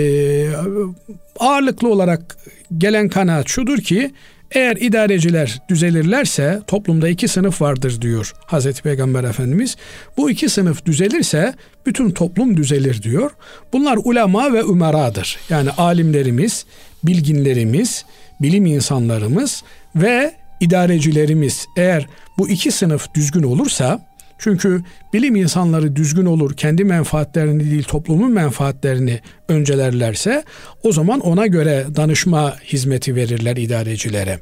ağırlıklı 1.39 1.89
olarak 1.89 2.38
gelen 2.77 3.09
kanaat 3.09 3.47
şudur 3.47 3.77
ki 3.77 4.12
eğer 4.53 4.75
idareciler 4.75 5.62
düzelirlerse 5.69 6.62
toplumda 6.67 7.10
iki 7.10 7.27
sınıf 7.27 7.62
vardır 7.62 8.01
diyor 8.01 8.33
Hazreti 8.45 8.81
Peygamber 8.81 9.24
Efendimiz. 9.24 9.75
Bu 10.17 10.29
iki 10.29 10.50
sınıf 10.50 10.86
düzelirse 10.86 11.53
bütün 11.86 12.12
toplum 12.12 12.57
düzelir 12.57 13.03
diyor. 13.03 13.31
Bunlar 13.74 14.00
ulema 14.03 14.53
ve 14.53 14.62
ümeradır. 14.62 15.39
Yani 15.50 15.69
alimlerimiz, 15.69 16.65
bilginlerimiz, 17.03 18.05
bilim 18.41 18.65
insanlarımız 18.65 19.63
ve 19.95 20.33
idarecilerimiz 20.60 21.65
eğer 21.77 22.07
bu 22.38 22.50
iki 22.50 22.72
sınıf 22.72 23.13
düzgün 23.13 23.43
olursa 23.43 24.12
çünkü 24.37 24.81
bilim 25.13 25.35
insanları 25.35 25.95
düzgün 25.95 26.25
olur, 26.25 26.53
kendi 26.53 26.83
menfaatlerini 26.83 27.71
değil 27.71 27.83
toplumun 27.83 28.31
menfaatlerini 28.31 29.19
öncelerlerse 29.47 30.43
o 30.83 30.91
zaman 30.91 31.19
ona 31.19 31.47
göre 31.47 31.85
danışma 31.95 32.55
hizmeti 32.59 33.15
verirler 33.15 33.57
idarecilere. 33.57 34.39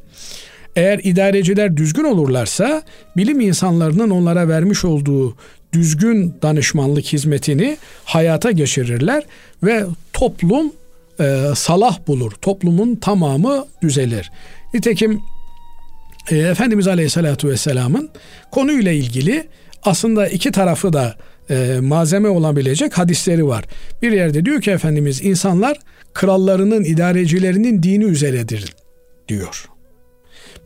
Eğer 0.75 0.99
idareciler 1.03 1.77
düzgün 1.77 2.03
olurlarsa 2.03 2.83
bilim 3.17 3.39
insanlarının 3.39 4.09
onlara 4.09 4.47
vermiş 4.47 4.85
olduğu 4.85 5.35
düzgün 5.73 6.35
danışmanlık 6.41 7.05
hizmetini 7.05 7.77
hayata 8.05 8.51
geçirirler 8.51 9.23
ve 9.63 9.85
toplum 10.13 10.71
e, 11.19 11.43
salah 11.55 12.07
bulur. 12.07 12.31
Toplumun 12.31 12.95
tamamı 12.95 13.65
düzelir. 13.81 14.31
Nitekim 14.73 15.21
e, 16.31 16.37
Efendimiz 16.37 16.87
Aleyhisselatü 16.87 17.49
Vesselam'ın 17.49 18.09
konuyla 18.51 18.91
ilgili 18.91 19.47
aslında 19.83 20.27
iki 20.27 20.51
tarafı 20.51 20.93
da 20.93 21.15
e, 21.49 21.79
malzeme 21.81 22.29
olabilecek 22.29 22.97
hadisleri 22.97 23.47
var. 23.47 23.65
Bir 24.01 24.11
yerde 24.11 24.45
diyor 24.45 24.61
ki 24.61 24.71
Efendimiz 24.71 25.21
insanlar 25.21 25.79
krallarının, 26.13 26.83
idarecilerinin 26.83 27.83
dini 27.83 28.03
üzeredir 28.03 28.73
diyor. 29.27 29.65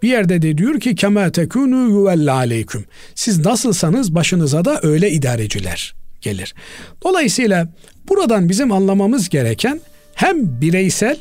Bir 0.02 0.10
yerde 0.10 0.42
de 0.42 0.58
diyor 0.58 0.80
ki 0.80 0.96
kema 0.96 1.32
tekunu 1.32 1.90
yuvella 1.90 2.34
aleyküm. 2.34 2.86
Siz 3.16 3.46
nasılsanız 3.46 4.16
başınıza 4.16 4.66
da 4.66 4.80
öyle 4.84 5.12
idareciler 5.12 5.96
gelir. 6.22 6.56
Dolayısıyla 7.04 7.68
buradan 8.10 8.50
bizim 8.50 8.72
anlamamız 8.72 9.30
gereken 9.30 9.82
hem 10.14 10.62
bireysel 10.62 11.18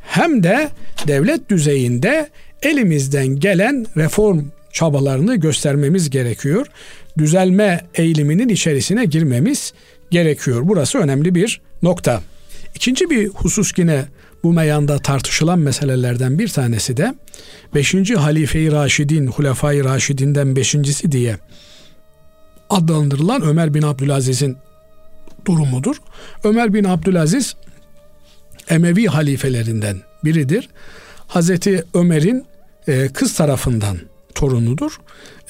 hem 0.00 0.42
de 0.42 0.68
devlet 1.06 1.50
düzeyinde 1.50 2.28
elimizden 2.62 3.26
gelen 3.26 3.86
reform 3.96 4.44
çabalarını 4.72 5.36
göstermemiz 5.36 6.10
gerekiyor 6.10 6.66
düzelme 7.18 7.86
eğiliminin 7.94 8.48
içerisine 8.48 9.04
girmemiz 9.04 9.72
gerekiyor. 10.10 10.60
Burası 10.64 10.98
önemli 10.98 11.34
bir 11.34 11.60
nokta. 11.82 12.22
İkinci 12.74 13.10
bir 13.10 13.28
husus 13.28 13.72
yine 13.76 14.04
bu 14.42 14.52
meyanda 14.52 14.98
tartışılan 14.98 15.58
meselelerden 15.58 16.38
bir 16.38 16.48
tanesi 16.48 16.96
de 16.96 17.14
5. 17.74 17.94
Halife-i 18.16 18.72
Raşidin, 18.72 19.26
Hulefai 19.26 19.84
Raşidin'den 19.84 20.48
5.si 20.48 21.12
diye 21.12 21.36
adlandırılan 22.70 23.42
Ömer 23.42 23.74
bin 23.74 23.82
Abdülaziz'in 23.82 24.56
durumudur. 25.46 25.96
Ömer 26.44 26.74
bin 26.74 26.84
Abdülaziz 26.84 27.54
Emevi 28.70 29.06
halifelerinden 29.06 30.00
biridir. 30.24 30.68
Hazreti 31.26 31.84
Ömer'in 31.94 32.46
e, 32.88 33.08
kız 33.08 33.34
tarafından 33.34 33.98
torunudur. 34.38 34.98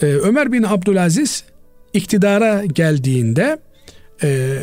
E, 0.02 0.06
Ömer 0.06 0.52
bin 0.52 0.62
Abdülaziz 0.62 1.44
iktidara 1.92 2.64
geldiğinde 2.64 3.58
e, 4.22 4.58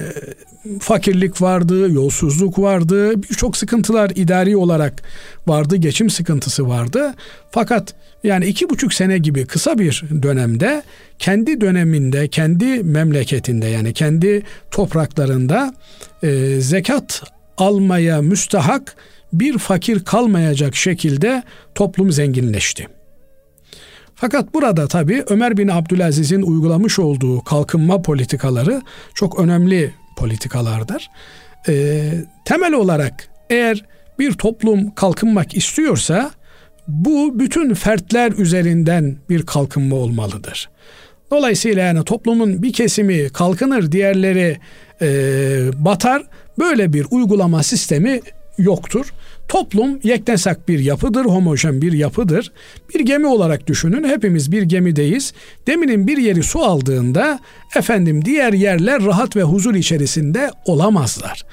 fakirlik 0.80 1.42
vardı, 1.42 1.92
yolsuzluk 1.92 2.60
vardı, 2.60 3.24
birçok 3.24 3.58
sıkıntılar 3.58 4.12
idari 4.16 4.58
olarak 4.58 5.04
vardı, 5.48 5.76
geçim 5.76 6.10
sıkıntısı 6.10 6.68
vardı. 6.68 7.14
Fakat 7.52 7.96
yani 8.24 8.46
iki 8.46 8.70
buçuk 8.70 8.94
sene 8.94 9.18
gibi 9.18 9.46
kısa 9.46 9.80
bir 9.80 10.04
dönemde 10.24 10.84
kendi 11.20 11.62
döneminde, 11.62 12.28
kendi 12.28 12.84
memleketinde 12.84 13.68
yani 13.68 13.94
kendi 13.94 14.44
topraklarında 14.72 15.74
e, 16.24 16.62
zekat 16.62 17.24
almaya 17.58 18.22
müstahak 18.22 18.96
bir 19.34 19.58
fakir 19.58 20.04
kalmayacak 20.04 20.76
şekilde 20.76 21.44
toplum 21.76 22.12
zenginleşti. 22.12 22.88
Fakat 24.16 24.54
burada 24.54 24.88
tabii 24.88 25.24
Ömer 25.30 25.58
bin 25.58 25.68
Abdülaziz'in 25.68 26.42
uygulamış 26.42 27.00
olduğu 27.00 27.44
kalkınma 27.44 28.02
politikaları 28.02 28.82
çok 29.14 29.40
önemli 29.40 29.94
politikalardır. 30.18 31.10
Ee, 31.68 32.12
temel 32.46 32.74
olarak 32.74 33.30
eğer 33.50 33.86
bir 34.20 34.32
toplum 34.32 34.96
kalkınmak 34.96 35.58
istiyorsa 35.58 36.32
bu 36.88 37.40
bütün 37.40 37.74
fertler 37.74 38.32
üzerinden 38.32 39.18
bir 39.30 39.46
kalkınma 39.46 39.96
olmalıdır. 39.96 40.70
Dolayısıyla 41.32 41.84
yani 41.84 42.04
toplumun 42.04 42.64
bir 42.64 42.74
kesimi 42.74 43.30
kalkınır, 43.30 43.92
diğerleri 43.92 44.58
e, 45.02 45.08
batar. 45.86 46.24
Böyle 46.60 46.94
bir 46.94 47.06
uygulama 47.12 47.64
sistemi 47.64 48.22
yoktur. 48.58 49.14
Toplum 49.48 50.00
yeknesak 50.04 50.68
bir 50.68 50.80
yapıdır, 50.80 51.26
homojen 51.26 51.82
bir 51.82 51.94
yapıdır. 51.94 52.52
Bir 52.94 53.00
gemi 53.00 53.28
olarak 53.28 53.68
düşünün. 53.68 54.04
Hepimiz 54.04 54.52
bir 54.52 54.62
gemideyiz. 54.62 55.34
Deminin 55.68 56.08
bir 56.08 56.18
yeri 56.18 56.44
su 56.44 56.60
aldığında 56.60 57.40
efendim 57.76 58.26
diğer 58.26 58.54
yerler 58.54 59.06
rahat 59.06 59.36
ve 59.36 59.44
huzur 59.44 59.76
içerisinde 59.76 60.52
olamazlar. 60.66 61.46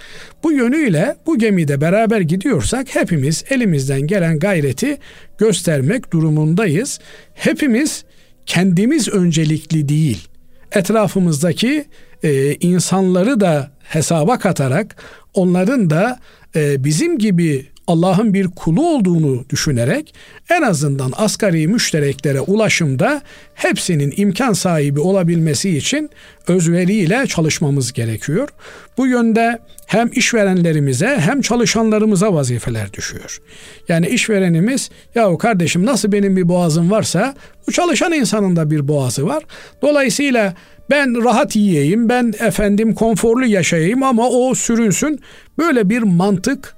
Bu 0.43 0.53
yönüyle 0.53 1.17
bu 1.27 1.39
gemide 1.39 1.81
beraber 1.81 2.21
gidiyorsak 2.21 2.95
hepimiz 2.95 3.45
elimizden 3.51 4.01
gelen 4.01 4.39
gayreti 4.39 4.99
göstermek 5.39 6.13
durumundayız. 6.13 7.01
Hepimiz 7.35 8.05
kendimiz 8.47 9.09
öncelikli 9.09 9.89
değil. 9.89 10.29
Etrafımızdaki 10.73 11.85
e, 12.23 12.55
insanları 12.55 13.41
da 13.41 13.71
hesaba 13.83 14.39
katarak 14.39 14.97
onların 15.35 15.91
da 15.91 16.19
e, 16.57 16.85
bizim 16.85 17.19
gibi 17.19 17.72
Allah'ın 17.87 18.35
bir 18.35 18.49
kulu 18.49 18.89
olduğunu 18.89 19.45
düşünerek 19.51 20.15
en 20.51 20.63
azından 20.63 21.13
asgari 21.17 21.69
müştereklere 21.69 22.41
ulaşımda 22.41 23.23
hepsinin 23.55 24.15
imkan 24.17 24.53
sahibi 24.53 25.01
olabilmesi 25.01 25.77
için 25.77 26.11
özveriyle 26.49 27.27
çalışmamız 27.27 27.93
gerekiyor. 27.93 28.49
Bu 28.99 29.07
yönde 29.07 29.59
hem 29.87 30.11
işverenlerimize 30.13 31.19
hem 31.21 31.41
çalışanlarımıza 31.41 32.35
vazifeler 32.35 32.93
düşüyor. 32.93 33.39
Yani 33.89 34.09
işverenimiz 34.09 34.91
yahu 35.15 35.39
kardeşim 35.39 35.87
nasıl 35.87 36.13
benim 36.13 36.37
bir 36.37 36.49
boğazım 36.49 36.91
varsa 36.91 37.35
bu 37.67 37.73
çalışan 37.73 38.13
insanın 38.13 38.57
da 38.57 38.71
bir 38.71 38.89
boğazı 38.89 39.27
var. 39.27 39.43
Dolayısıyla 39.83 40.55
ben 40.91 41.25
rahat 41.25 41.57
yiyeyim, 41.57 42.09
ben 42.09 42.35
efendim 42.41 42.95
konforlu 42.95 43.47
yaşayayım 43.47 44.03
ama 44.03 44.29
o 44.29 44.55
sürünsün. 44.55 45.21
Böyle 45.59 45.89
bir 45.91 46.03
mantık 46.03 46.75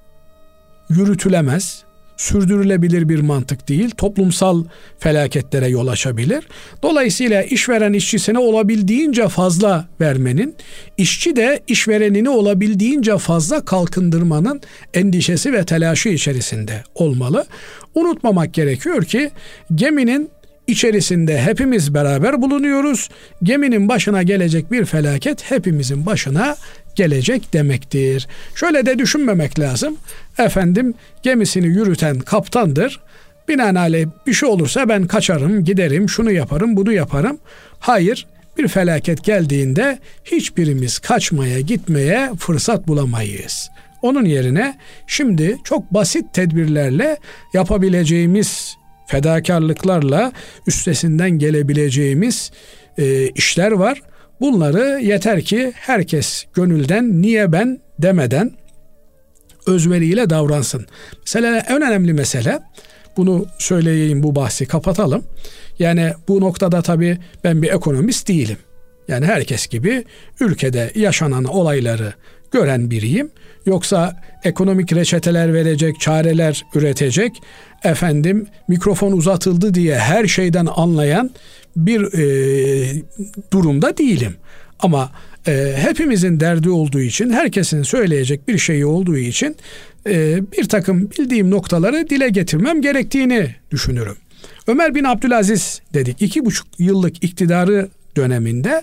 yürütülemez. 0.90 1.84
Sürdürülebilir 2.16 3.08
bir 3.08 3.20
mantık 3.20 3.68
değil. 3.68 3.90
Toplumsal 3.90 4.64
felaketlere 4.98 5.68
yol 5.68 5.86
açabilir. 5.86 6.48
Dolayısıyla 6.82 7.42
işveren 7.42 7.92
işçisine 7.92 8.38
olabildiğince 8.38 9.28
fazla 9.28 9.88
vermenin, 10.00 10.56
işçi 10.98 11.36
de 11.36 11.60
işverenini 11.66 12.30
olabildiğince 12.30 13.18
fazla 13.18 13.64
kalkındırmanın 13.64 14.60
endişesi 14.94 15.52
ve 15.52 15.64
telaşı 15.64 16.08
içerisinde 16.08 16.84
olmalı. 16.94 17.46
Unutmamak 17.94 18.54
gerekiyor 18.54 19.04
ki 19.04 19.30
geminin 19.74 20.30
içerisinde 20.66 21.42
hepimiz 21.42 21.94
beraber 21.94 22.42
bulunuyoruz. 22.42 23.08
Geminin 23.42 23.88
başına 23.88 24.22
gelecek 24.22 24.72
bir 24.72 24.84
felaket 24.84 25.50
hepimizin 25.50 26.06
başına 26.06 26.56
gelecek 26.96 27.52
demektir. 27.52 28.28
Şöyle 28.54 28.86
de 28.86 28.98
düşünmemek 28.98 29.58
lazım. 29.60 29.96
Efendim 30.38 30.94
gemisini 31.22 31.66
yürüten 31.66 32.18
kaptandır. 32.18 33.00
Binaenaleyh 33.48 34.06
bir 34.26 34.32
şey 34.32 34.48
olursa 34.48 34.88
ben 34.88 35.06
kaçarım, 35.06 35.64
giderim, 35.64 36.08
şunu 36.08 36.30
yaparım, 36.30 36.76
bunu 36.76 36.92
yaparım. 36.92 37.38
Hayır, 37.78 38.26
bir 38.58 38.68
felaket 38.68 39.24
geldiğinde 39.24 39.98
hiçbirimiz 40.24 40.98
kaçmaya, 40.98 41.60
gitmeye 41.60 42.30
fırsat 42.38 42.88
bulamayız. 42.88 43.70
Onun 44.02 44.24
yerine 44.24 44.78
şimdi 45.06 45.56
çok 45.64 45.94
basit 45.94 46.34
tedbirlerle 46.34 47.16
yapabileceğimiz 47.54 48.76
fedakarlıklarla 49.06 50.32
üstesinden 50.66 51.30
gelebileceğimiz 51.30 52.50
e, 52.98 53.28
işler 53.28 53.72
var. 53.72 54.02
Bunları 54.40 55.00
yeter 55.02 55.42
ki 55.42 55.72
herkes 55.76 56.44
gönülden 56.54 57.22
niye 57.22 57.52
ben 57.52 57.80
demeden 57.98 58.52
özveriyle 59.66 60.30
davransın. 60.30 60.86
Mesela 61.20 61.58
en 61.58 61.82
önemli 61.82 62.12
mesele 62.12 62.60
bunu 63.16 63.46
söyleyeyim 63.58 64.22
bu 64.22 64.36
bahsi 64.36 64.66
kapatalım. 64.66 65.24
Yani 65.78 66.12
bu 66.28 66.40
noktada 66.40 66.82
tabii 66.82 67.18
ben 67.44 67.62
bir 67.62 67.72
ekonomist 67.72 68.28
değilim. 68.28 68.58
Yani 69.08 69.26
herkes 69.26 69.66
gibi 69.66 70.04
ülkede 70.40 70.92
yaşanan 70.94 71.44
olayları 71.44 72.12
gören 72.54 72.90
biriyim. 72.90 73.30
Yoksa 73.66 74.16
ekonomik 74.44 74.92
reçeteler 74.92 75.54
verecek, 75.54 76.00
çareler 76.00 76.64
üretecek, 76.74 77.32
efendim 77.84 78.46
mikrofon 78.68 79.12
uzatıldı 79.12 79.74
diye 79.74 79.98
her 79.98 80.26
şeyden 80.26 80.68
anlayan 80.76 81.30
bir 81.76 82.18
e, 82.18 83.02
durumda 83.52 83.96
değilim. 83.96 84.36
Ama 84.80 85.12
e, 85.46 85.74
hepimizin 85.76 86.40
derdi 86.40 86.70
olduğu 86.70 87.00
için, 87.00 87.30
herkesin 87.30 87.82
söyleyecek 87.82 88.48
bir 88.48 88.58
şeyi 88.58 88.86
olduğu 88.86 89.16
için 89.16 89.56
e, 90.06 90.42
bir 90.52 90.68
takım 90.68 91.10
bildiğim 91.10 91.50
noktaları 91.50 92.08
dile 92.10 92.28
getirmem 92.28 92.82
gerektiğini 92.82 93.54
düşünürüm. 93.70 94.16
Ömer 94.66 94.94
bin 94.94 95.04
Abdülaziz 95.04 95.80
dedik 95.94 96.22
iki 96.22 96.44
buçuk 96.44 96.66
yıllık 96.78 97.24
iktidarı 97.24 97.88
döneminde 98.16 98.82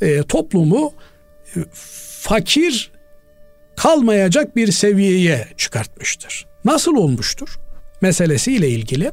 e, 0.00 0.22
toplumu 0.22 0.92
e, 1.56 1.58
fakir 2.20 2.91
kalmayacak 3.76 4.56
bir 4.56 4.72
seviyeye 4.72 5.48
çıkartmıştır. 5.56 6.46
Nasıl 6.64 6.96
olmuştur? 6.96 7.58
Meselesiyle 8.00 8.68
ilgili 8.68 9.12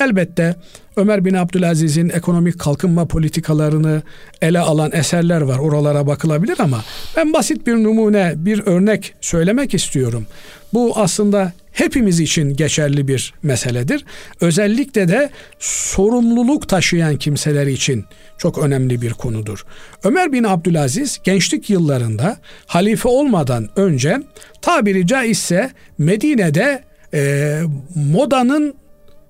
elbette 0.00 0.56
Ömer 0.96 1.24
bin 1.24 1.34
Abdülaziz'in 1.34 2.08
ekonomik 2.08 2.58
kalkınma 2.58 3.04
politikalarını 3.06 4.02
ele 4.42 4.58
alan 4.58 4.92
eserler 4.92 5.40
var. 5.40 5.58
Oralara 5.58 6.06
bakılabilir 6.06 6.56
ama 6.60 6.84
ben 7.16 7.32
basit 7.32 7.66
bir 7.66 7.74
numune, 7.74 8.34
bir 8.36 8.66
örnek 8.66 9.14
söylemek 9.20 9.74
istiyorum. 9.74 10.26
Bu 10.72 10.92
aslında 10.96 11.52
hepimiz 11.72 12.20
için 12.20 12.56
geçerli 12.56 13.08
bir 13.08 13.34
meseledir. 13.42 14.04
Özellikle 14.40 15.08
de 15.08 15.30
sorumluluk 15.58 16.68
taşıyan 16.68 17.16
kimseler 17.16 17.66
için 17.66 18.04
çok 18.38 18.58
önemli 18.58 19.02
bir 19.02 19.12
konudur. 19.12 19.64
Ömer 20.04 20.32
bin 20.32 20.44
Abdülaziz 20.44 21.20
gençlik 21.24 21.70
yıllarında 21.70 22.36
halife 22.66 23.08
olmadan 23.08 23.68
önce 23.76 24.22
tabiri 24.62 25.06
caizse 25.06 25.70
Medine'de 25.98 26.82
e, 27.14 27.60
modanın 27.94 28.74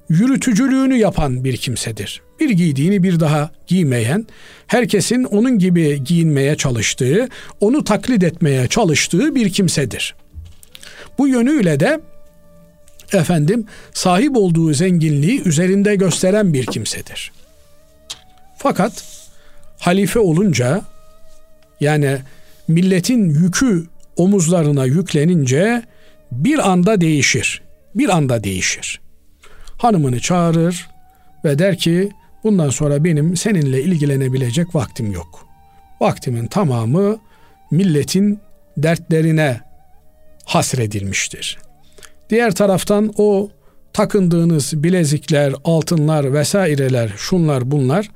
yürütücülüğünü 0.08 0.96
yapan 0.96 1.44
bir 1.44 1.56
kimsedir. 1.56 2.22
Bir 2.40 2.50
giydiğini 2.50 3.02
bir 3.02 3.20
daha 3.20 3.50
giymeyen, 3.66 4.26
herkesin 4.66 5.24
onun 5.24 5.58
gibi 5.58 6.04
giyinmeye 6.04 6.56
çalıştığı, 6.56 7.28
onu 7.60 7.84
taklit 7.84 8.22
etmeye 8.22 8.66
çalıştığı 8.68 9.34
bir 9.34 9.52
kimsedir. 9.52 10.14
Bu 11.18 11.28
yönüyle 11.28 11.80
de 11.80 12.00
efendim 13.12 13.66
sahip 13.92 14.36
olduğu 14.36 14.74
zenginliği 14.74 15.42
üzerinde 15.42 15.96
gösteren 15.96 16.52
bir 16.52 16.66
kimsedir. 16.66 17.32
Fakat 18.58 19.04
halife 19.78 20.18
olunca 20.18 20.82
yani 21.80 22.18
milletin 22.68 23.28
yükü 23.28 23.86
omuzlarına 24.16 24.84
yüklenince 24.84 25.82
bir 26.32 26.70
anda 26.70 27.00
değişir. 27.00 27.62
Bir 27.94 28.08
anda 28.08 28.44
değişir. 28.44 29.00
Hanımını 29.78 30.20
çağırır 30.20 30.88
ve 31.44 31.58
der 31.58 31.78
ki 31.78 32.12
bundan 32.44 32.70
sonra 32.70 33.04
benim 33.04 33.36
seninle 33.36 33.82
ilgilenebilecek 33.82 34.74
vaktim 34.74 35.12
yok. 35.12 35.46
Vaktimin 36.00 36.46
tamamı 36.46 37.18
milletin 37.70 38.40
dertlerine 38.76 39.60
hasredilmiştir. 40.44 41.58
Diğer 42.30 42.54
taraftan 42.54 43.12
o 43.16 43.50
takındığınız 43.92 44.82
bilezikler, 44.82 45.54
altınlar 45.64 46.32
vesaireler, 46.34 47.12
şunlar 47.16 47.70
bunlar 47.70 48.10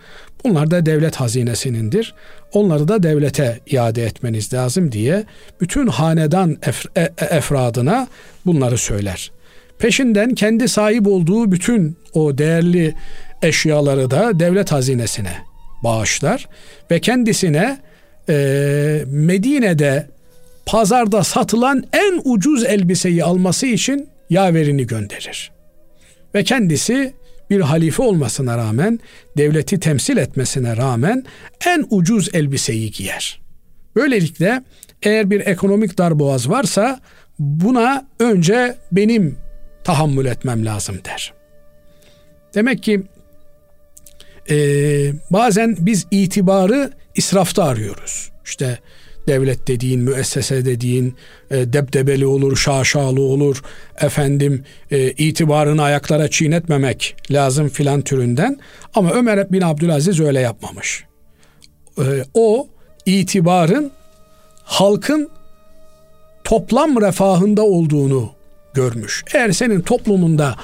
bunlar 0.44 0.70
da 0.70 0.86
devlet 0.86 1.16
hazinesinindir. 1.16 2.14
Onları 2.52 2.88
da 2.88 3.02
devlete 3.02 3.60
iade 3.66 4.04
etmeniz 4.04 4.54
lazım 4.54 4.92
diye 4.92 5.24
bütün 5.60 5.86
hanedan 5.86 6.52
ef- 6.52 7.00
e- 7.00 7.12
e- 7.24 7.36
efradına 7.36 8.08
bunları 8.46 8.78
söyler. 8.78 9.32
Peşinden 9.78 10.34
kendi 10.34 10.68
sahip 10.68 11.06
olduğu 11.06 11.52
bütün 11.52 11.96
o 12.12 12.38
değerli 12.38 12.94
eşyaları 13.42 14.10
da 14.10 14.40
devlet 14.40 14.72
hazinesine 14.72 15.32
bağışlar 15.84 16.48
ve 16.90 17.00
kendisine 17.00 17.78
e, 18.28 18.34
Medine'de 19.06 20.06
pazarda 20.66 21.24
satılan 21.24 21.84
en 21.92 22.20
ucuz 22.24 22.64
elbiseyi 22.64 23.24
alması 23.24 23.66
için 23.66 24.08
yaverini 24.30 24.86
gönderir. 24.86 25.50
Ve 26.34 26.44
kendisi 26.44 27.14
bir 27.52 27.60
halife 27.60 28.02
olmasına 28.02 28.58
rağmen, 28.58 29.00
devleti 29.36 29.80
temsil 29.80 30.16
etmesine 30.16 30.76
rağmen 30.76 31.24
en 31.66 31.86
ucuz 31.90 32.34
elbiseyi 32.34 32.90
giyer. 32.90 33.40
Böylelikle 33.96 34.62
eğer 35.02 35.30
bir 35.30 35.46
ekonomik 35.46 35.98
darboğaz 35.98 36.48
varsa 36.50 37.00
buna 37.38 38.06
önce 38.18 38.76
benim 38.92 39.38
tahammül 39.84 40.26
etmem 40.26 40.64
lazım 40.64 40.96
der. 41.04 41.32
Demek 42.54 42.82
ki 42.82 43.02
e, 44.50 44.56
bazen 45.30 45.76
biz 45.80 46.06
itibarı 46.10 46.92
israfta 47.14 47.64
arıyoruz. 47.64 48.30
İşte 48.44 48.78
devlet 49.26 49.68
dediğin, 49.68 50.00
müessese 50.00 50.64
dediğin 50.64 51.14
e, 51.50 51.72
debdebeli 51.72 52.26
olur, 52.26 52.56
şaşalı 52.56 53.20
olur, 53.20 53.62
efendim 54.00 54.64
e, 54.90 55.10
itibarını 55.10 55.82
ayaklara 55.82 56.28
çiğnetmemek 56.28 57.16
lazım 57.30 57.68
filan 57.68 58.02
türünden. 58.02 58.58
Ama 58.94 59.10
Ömer 59.10 59.52
bin 59.52 59.60
Abdülaziz 59.60 60.20
öyle 60.20 60.40
yapmamış. 60.40 61.04
E, 61.98 62.24
o 62.34 62.68
itibarın 63.06 63.90
halkın 64.64 65.30
toplam 66.44 67.00
refahında 67.00 67.62
olduğunu 67.62 68.32
görmüş. 68.74 69.24
Eğer 69.34 69.52
senin 69.52 69.80
toplumunda 69.80 70.56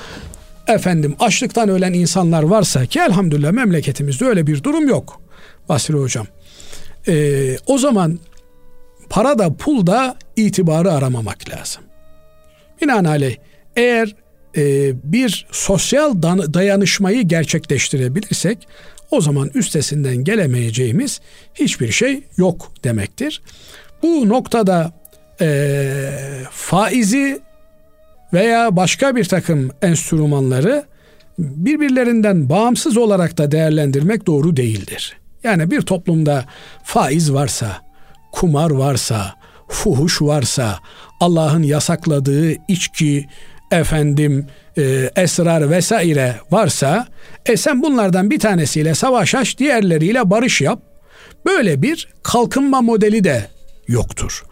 efendim 0.69 1.17
açlıktan 1.21 1.69
ölen 1.69 1.93
insanlar 1.93 2.43
varsa 2.43 2.87
ki 2.87 2.99
elhamdülillah 2.99 3.53
memleketimizde 3.53 4.25
öyle 4.25 4.47
bir 4.47 4.63
durum 4.63 4.89
yok 4.89 5.21
Basri 5.69 5.95
Hocam. 5.95 6.27
Ee, 7.09 7.57
o 7.67 7.79
zaman 7.79 8.19
para 9.11 9.39
da 9.39 9.55
pul 9.55 9.87
da 9.87 10.17
itibarı 10.37 10.93
aramamak 10.93 11.51
lazım. 11.51 11.83
Binaenaleyh 12.83 13.37
eğer 13.77 14.15
e, 14.57 14.93
bir 15.05 15.47
sosyal 15.53 16.23
dayanışmayı 16.23 17.23
gerçekleştirebilirsek 17.23 18.69
o 19.11 19.21
zaman 19.21 19.51
üstesinden 19.55 20.17
gelemeyeceğimiz 20.17 21.21
hiçbir 21.55 21.93
şey 21.93 22.23
yok 22.37 22.73
demektir. 22.85 23.43
Bu 24.03 24.29
noktada 24.29 24.93
e, 25.41 26.01
faizi 26.51 27.41
veya 28.33 28.77
başka 28.77 29.17
bir 29.17 29.25
takım 29.25 29.71
enstrümanları 29.83 30.85
birbirlerinden 31.39 32.49
bağımsız 32.49 32.97
olarak 32.97 33.39
da 33.39 33.51
değerlendirmek 33.51 34.27
doğru 34.27 34.57
değildir. 34.57 35.17
Yani 35.45 35.71
bir 35.71 35.81
toplumda 35.81 36.45
faiz 36.85 37.33
varsa, 37.33 37.88
kumar 38.33 38.71
varsa, 38.71 39.35
fuhuş 39.69 40.23
varsa, 40.23 40.79
Allah'ın 41.21 41.63
yasakladığı 41.63 42.53
içki, 42.69 43.27
efendim 43.71 44.47
e, 44.79 45.11
esrar 45.17 45.71
vesaire 45.71 46.35
varsa 46.51 47.07
e 47.47 47.57
sen 47.57 47.83
bunlardan 47.83 48.31
bir 48.31 48.39
tanesiyle 48.39 48.95
savaş 48.95 49.35
aç 49.35 49.59
diğerleriyle 49.59 50.31
barış 50.31 50.61
yap. 50.61 50.83
Böyle 51.47 51.83
bir 51.83 52.09
kalkınma 52.23 52.83
modeli 52.83 53.25
de 53.25 53.47
yoktur. 53.89 54.45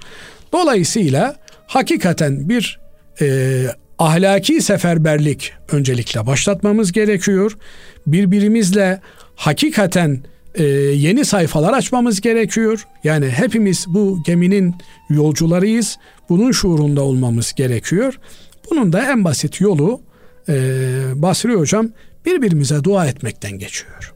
Dolayısıyla 0.53 1.37
hakikaten 1.67 2.49
bir 2.49 2.81
e, 3.21 3.63
ahlaki 3.99 4.61
seferberlik 4.61 5.53
öncelikle 5.73 6.27
başlatmamız 6.27 6.93
gerekiyor. 6.93 7.59
Birbirimizle 8.07 9.01
hakikaten 9.37 10.23
e, 10.57 10.65
yeni 10.65 11.25
sayfalar 11.25 11.73
açmamız 11.73 12.21
gerekiyor. 12.21 12.87
Yani 13.05 13.29
hepimiz 13.29 13.87
bu 13.89 14.23
geminin 14.25 14.75
yolcularıyız. 15.11 15.99
Bunun 16.29 16.53
şuurunda 16.53 17.03
olmamız 17.03 17.53
gerekiyor. 17.53 18.19
Bunun 18.71 18.93
da 18.93 19.13
en 19.13 19.25
basit 19.25 19.61
yolu 19.61 20.01
e, 20.49 20.55
Basri 21.15 21.55
Hocam 21.55 21.89
birbirimize 22.25 22.85
dua 22.85 23.07
etmekten 23.07 23.59
geçiyor. 23.59 24.15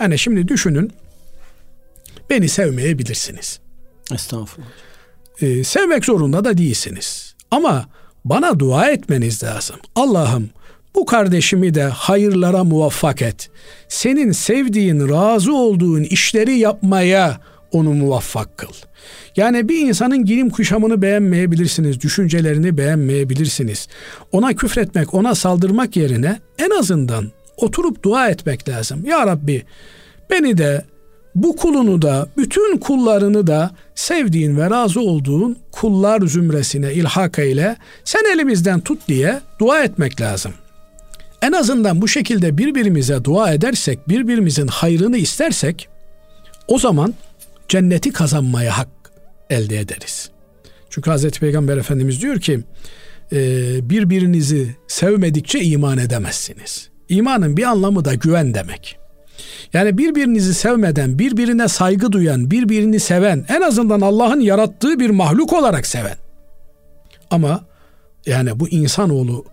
Yani 0.00 0.18
şimdi 0.18 0.48
düşünün 0.48 0.92
beni 2.30 2.48
sevmeyebilirsiniz. 2.48 3.60
Estağfurullah. 4.14 4.68
E, 5.40 5.64
sevmek 5.64 6.04
zorunda 6.04 6.44
da 6.44 6.58
değilsiniz. 6.58 7.34
Ama 7.50 7.88
bana 8.24 8.58
dua 8.58 8.90
etmeniz 8.90 9.42
lazım. 9.42 9.76
Allah'ım 9.94 10.50
bu 10.94 11.06
kardeşimi 11.06 11.74
de 11.74 11.84
hayırlara 11.84 12.64
muvaffak 12.64 13.22
et. 13.22 13.50
Senin 13.88 14.32
sevdiğin, 14.32 15.08
razı 15.08 15.54
olduğun 15.54 16.02
işleri 16.02 16.58
yapmaya 16.58 17.40
onu 17.72 17.92
muvaffak 17.94 18.58
kıl. 18.58 18.72
Yani 19.36 19.68
bir 19.68 19.78
insanın 19.78 20.24
giyim 20.24 20.50
kuşamını 20.50 21.02
beğenmeyebilirsiniz, 21.02 22.00
düşüncelerini 22.00 22.78
beğenmeyebilirsiniz. 22.78 23.88
Ona 24.32 24.52
küfretmek, 24.52 25.14
ona 25.14 25.34
saldırmak 25.34 25.96
yerine 25.96 26.40
en 26.58 26.70
azından 26.70 27.30
oturup 27.56 28.02
dua 28.02 28.28
etmek 28.28 28.68
lazım. 28.68 29.04
Ya 29.06 29.26
Rabbi 29.26 29.62
beni 30.30 30.58
de 30.58 30.84
bu 31.34 31.56
kulunu 31.56 32.02
da 32.02 32.28
bütün 32.36 32.78
kullarını 32.78 33.46
da 33.46 33.70
sevdiğin 33.94 34.56
ve 34.56 34.70
razı 34.70 35.00
olduğun 35.00 35.56
kullar 35.72 36.20
zümresine 36.20 36.92
ilhak 36.92 37.38
eyle 37.38 37.76
sen 38.04 38.34
elimizden 38.34 38.80
tut 38.80 39.08
diye 39.08 39.40
dua 39.58 39.82
etmek 39.82 40.20
lazım. 40.20 40.52
En 41.42 41.52
azından 41.52 42.02
bu 42.02 42.08
şekilde 42.08 42.58
birbirimize 42.58 43.24
dua 43.24 43.52
edersek, 43.52 44.08
birbirimizin 44.08 44.66
hayrını 44.66 45.16
istersek 45.16 45.88
o 46.68 46.78
zaman 46.78 47.14
cenneti 47.68 48.12
kazanmaya 48.12 48.78
hak 48.78 48.88
elde 49.50 49.80
ederiz. 49.80 50.30
Çünkü 50.90 51.10
Hazreti 51.10 51.40
Peygamber 51.40 51.76
Efendimiz 51.76 52.22
diyor 52.22 52.40
ki 52.40 52.60
e, 53.32 53.38
birbirinizi 53.90 54.76
sevmedikçe 54.88 55.60
iman 55.60 55.98
edemezsiniz. 55.98 56.88
İmanın 57.08 57.56
bir 57.56 57.62
anlamı 57.62 58.04
da 58.04 58.14
güven 58.14 58.54
demek. 58.54 58.98
Yani 59.72 59.98
birbirinizi 59.98 60.54
sevmeden, 60.54 61.18
birbirine 61.18 61.68
saygı 61.68 62.12
duyan, 62.12 62.50
birbirini 62.50 63.00
seven, 63.00 63.44
en 63.48 63.60
azından 63.60 64.00
Allah'ın 64.00 64.40
yarattığı 64.40 65.00
bir 65.00 65.10
mahluk 65.10 65.52
olarak 65.52 65.86
seven. 65.86 66.16
Ama 67.30 67.64
yani 68.26 68.60
bu 68.60 68.68
insanoğlu 68.68 69.44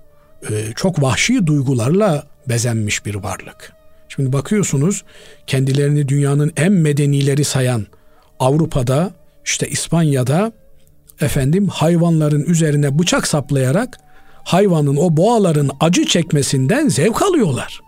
e, 0.49 0.73
çok 0.75 1.01
vahşi 1.01 1.47
duygularla 1.47 2.23
bezenmiş 2.49 3.05
bir 3.05 3.15
varlık. 3.15 3.73
Şimdi 4.09 4.33
bakıyorsunuz 4.33 5.03
kendilerini 5.47 6.07
dünyanın 6.07 6.51
en 6.57 6.71
medenileri 6.71 7.43
sayan 7.43 7.85
Avrupa'da 8.39 9.11
işte 9.45 9.67
İspanya'da 9.67 10.51
efendim 11.21 11.67
hayvanların 11.67 12.43
üzerine 12.43 12.99
bıçak 12.99 13.27
saplayarak 13.27 13.97
hayvanın 14.43 14.95
o 14.95 15.17
boğaların 15.17 15.69
acı 15.79 16.05
çekmesinden 16.05 16.87
zevk 16.87 17.21
alıyorlar. 17.21 17.84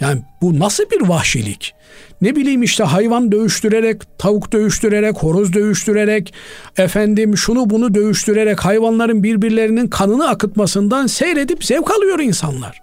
Yani 0.00 0.22
bu 0.42 0.58
nasıl 0.58 0.84
bir 0.90 1.08
vahşilik? 1.08 1.74
Ne 2.20 2.36
bileyim 2.36 2.62
işte 2.62 2.84
hayvan 2.84 3.32
dövüştürerek, 3.32 4.18
tavuk 4.18 4.52
dövüştürerek, 4.52 5.16
horoz 5.16 5.52
dövüştürerek, 5.52 6.34
efendim 6.76 7.36
şunu 7.36 7.70
bunu 7.70 7.94
dövüştürerek 7.94 8.64
hayvanların 8.64 9.22
birbirlerinin 9.22 9.86
kanını 9.86 10.28
akıtmasından 10.28 11.06
seyredip 11.06 11.64
zevk 11.64 11.90
alıyor 11.90 12.18
insanlar. 12.18 12.80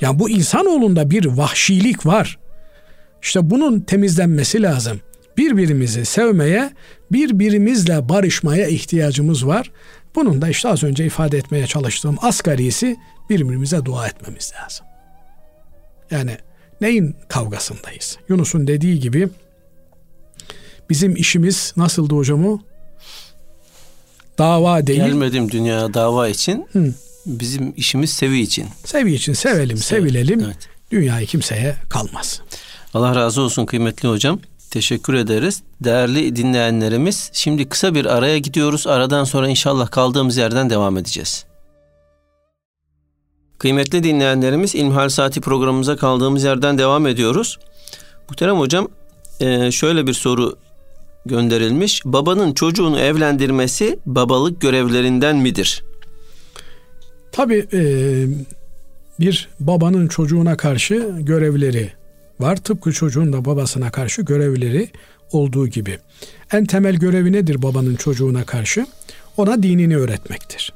Yani 0.00 0.18
bu 0.18 0.30
insanoğlunda 0.30 1.10
bir 1.10 1.24
vahşilik 1.24 2.06
var. 2.06 2.38
İşte 3.22 3.50
bunun 3.50 3.80
temizlenmesi 3.80 4.62
lazım. 4.62 5.00
Birbirimizi 5.36 6.04
sevmeye, 6.04 6.70
birbirimizle 7.12 8.08
barışmaya 8.08 8.66
ihtiyacımız 8.66 9.46
var. 9.46 9.70
Bunun 10.14 10.42
da 10.42 10.48
işte 10.48 10.68
az 10.68 10.84
önce 10.84 11.06
ifade 11.06 11.38
etmeye 11.38 11.66
çalıştığım 11.66 12.16
asgarisi 12.22 12.96
birbirimize 13.30 13.84
dua 13.84 14.06
etmemiz 14.06 14.52
lazım. 14.62 14.89
Yani 16.10 16.36
neyin 16.80 17.16
kavgasındayız? 17.28 18.18
Yunus'un 18.28 18.66
dediği 18.66 19.00
gibi 19.00 19.28
bizim 20.90 21.16
işimiz 21.16 21.72
nasıldı 21.76 22.14
hocam 22.14 22.60
Dava 24.38 24.86
değil. 24.86 25.00
Gelmedim 25.00 25.50
dünyaya 25.50 25.94
dava 25.94 26.28
için. 26.28 26.66
Hı. 26.72 26.94
Bizim 27.26 27.72
işimiz 27.76 28.10
sevi 28.10 28.40
için. 28.40 28.66
Sevi 28.84 29.14
için 29.14 29.32
sevelim, 29.32 29.76
Sev. 29.76 29.96
sevilelim. 29.96 30.40
Evet. 30.40 30.68
Dünyayı 30.90 31.26
kimseye 31.26 31.76
kalmaz. 31.88 32.40
Allah 32.94 33.16
razı 33.16 33.40
olsun 33.40 33.66
kıymetli 33.66 34.08
hocam. 34.08 34.40
Teşekkür 34.70 35.14
ederiz. 35.14 35.62
Değerli 35.80 36.36
dinleyenlerimiz 36.36 37.30
şimdi 37.32 37.68
kısa 37.68 37.94
bir 37.94 38.04
araya 38.04 38.38
gidiyoruz. 38.38 38.86
Aradan 38.86 39.24
sonra 39.24 39.48
inşallah 39.48 39.90
kaldığımız 39.90 40.36
yerden 40.36 40.70
devam 40.70 40.98
edeceğiz. 40.98 41.44
Kıymetli 43.60 44.02
dinleyenlerimiz 44.02 44.74
İlmihal 44.74 45.08
Saati 45.08 45.40
programımıza 45.40 45.96
kaldığımız 45.96 46.44
yerden 46.44 46.78
devam 46.78 47.06
ediyoruz. 47.06 47.58
Muhterem 48.28 48.56
hocam 48.56 48.88
e, 49.40 49.70
şöyle 49.70 50.06
bir 50.06 50.12
soru 50.12 50.56
gönderilmiş. 51.26 52.02
Babanın 52.04 52.54
çocuğunu 52.54 53.00
evlendirmesi 53.00 53.98
babalık 54.06 54.60
görevlerinden 54.60 55.36
midir? 55.36 55.84
Tabii 57.32 57.66
e, 57.72 57.82
bir 59.20 59.48
babanın 59.60 60.08
çocuğuna 60.08 60.56
karşı 60.56 61.14
görevleri 61.18 61.92
var. 62.40 62.56
Tıpkı 62.56 62.92
çocuğun 62.92 63.32
da 63.32 63.44
babasına 63.44 63.90
karşı 63.90 64.22
görevleri 64.22 64.88
olduğu 65.32 65.68
gibi. 65.68 65.98
En 66.52 66.64
temel 66.64 66.94
görevi 66.94 67.32
nedir 67.32 67.62
babanın 67.62 67.96
çocuğuna 67.96 68.44
karşı? 68.44 68.86
Ona 69.36 69.62
dinini 69.62 69.96
öğretmektir. 69.96 70.72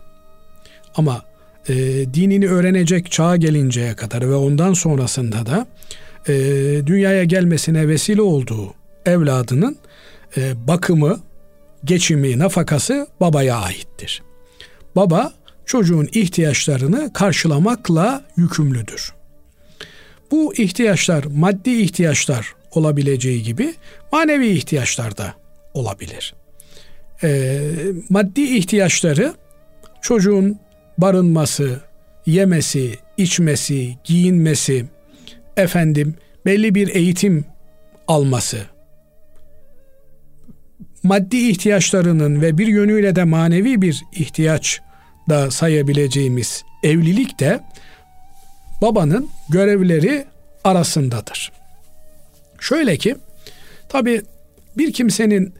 Ama 0.94 1.22
e, 1.68 1.74
dinini 2.14 2.48
öğrenecek 2.48 3.10
çağa 3.10 3.36
gelinceye 3.36 3.96
kadar 3.96 4.20
ve 4.30 4.34
ondan 4.34 4.72
sonrasında 4.72 5.46
da 5.46 5.66
e, 6.28 6.34
dünyaya 6.86 7.24
gelmesine 7.24 7.88
vesile 7.88 8.22
olduğu 8.22 8.74
evladının 9.06 9.76
e, 10.36 10.66
bakımı, 10.68 11.20
geçimi, 11.84 12.38
nafakası 12.38 13.06
babaya 13.20 13.56
aittir. 13.56 14.22
Baba 14.96 15.32
çocuğun 15.66 16.08
ihtiyaçlarını 16.12 17.12
karşılamakla 17.12 18.24
yükümlüdür. 18.36 19.14
Bu 20.30 20.54
ihtiyaçlar 20.54 21.24
maddi 21.24 21.70
ihtiyaçlar 21.70 22.54
olabileceği 22.70 23.42
gibi 23.42 23.74
manevi 24.12 24.48
ihtiyaçlar 24.48 25.16
da 25.16 25.34
olabilir. 25.74 26.34
E, 27.22 27.60
maddi 28.08 28.40
ihtiyaçları 28.40 29.34
çocuğun 30.02 30.58
barınması, 30.98 31.80
yemesi, 32.26 32.98
içmesi, 33.16 33.96
giyinmesi, 34.04 34.84
efendim 35.56 36.14
belli 36.46 36.74
bir 36.74 36.94
eğitim 36.94 37.44
alması, 38.08 38.58
maddi 41.02 41.36
ihtiyaçlarının 41.36 42.42
ve 42.42 42.58
bir 42.58 42.66
yönüyle 42.66 43.16
de 43.16 43.24
manevi 43.24 43.82
bir 43.82 44.04
ihtiyaç 44.12 44.80
da 45.28 45.50
sayabileceğimiz 45.50 46.64
evlilik 46.82 47.40
de 47.40 47.60
babanın 48.82 49.28
görevleri 49.48 50.24
arasındadır. 50.64 51.52
Şöyle 52.60 52.96
ki 52.96 53.16
tabi 53.88 54.22
bir 54.78 54.92
kimsenin 54.92 55.54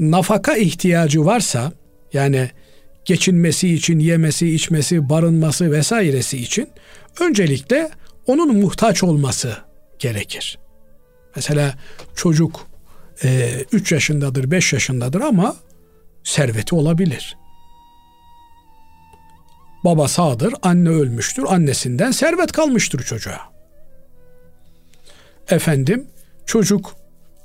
nafaka 0.00 0.56
ihtiyacı 0.56 1.24
varsa 1.24 1.72
yani 2.12 2.50
geçinmesi 3.08 3.74
için, 3.74 3.98
yemesi, 3.98 4.54
içmesi, 4.54 5.08
barınması 5.08 5.72
vesairesi 5.72 6.38
için 6.38 6.70
öncelikle 7.20 7.90
onun 8.26 8.56
muhtaç 8.56 9.02
olması 9.02 9.56
gerekir. 9.98 10.58
Mesela 11.36 11.74
çocuk 12.16 12.66
3 13.72 13.92
e, 13.92 13.94
yaşındadır, 13.94 14.50
5 14.50 14.72
yaşındadır 14.72 15.20
ama 15.20 15.56
serveti 16.24 16.74
olabilir. 16.74 17.36
Baba 19.84 20.08
sağdır, 20.08 20.54
anne 20.62 20.88
ölmüştür, 20.88 21.44
annesinden 21.48 22.10
servet 22.10 22.52
kalmıştır 22.52 23.02
çocuğa. 23.02 23.40
Efendim, 25.50 26.06
çocuk 26.46 26.96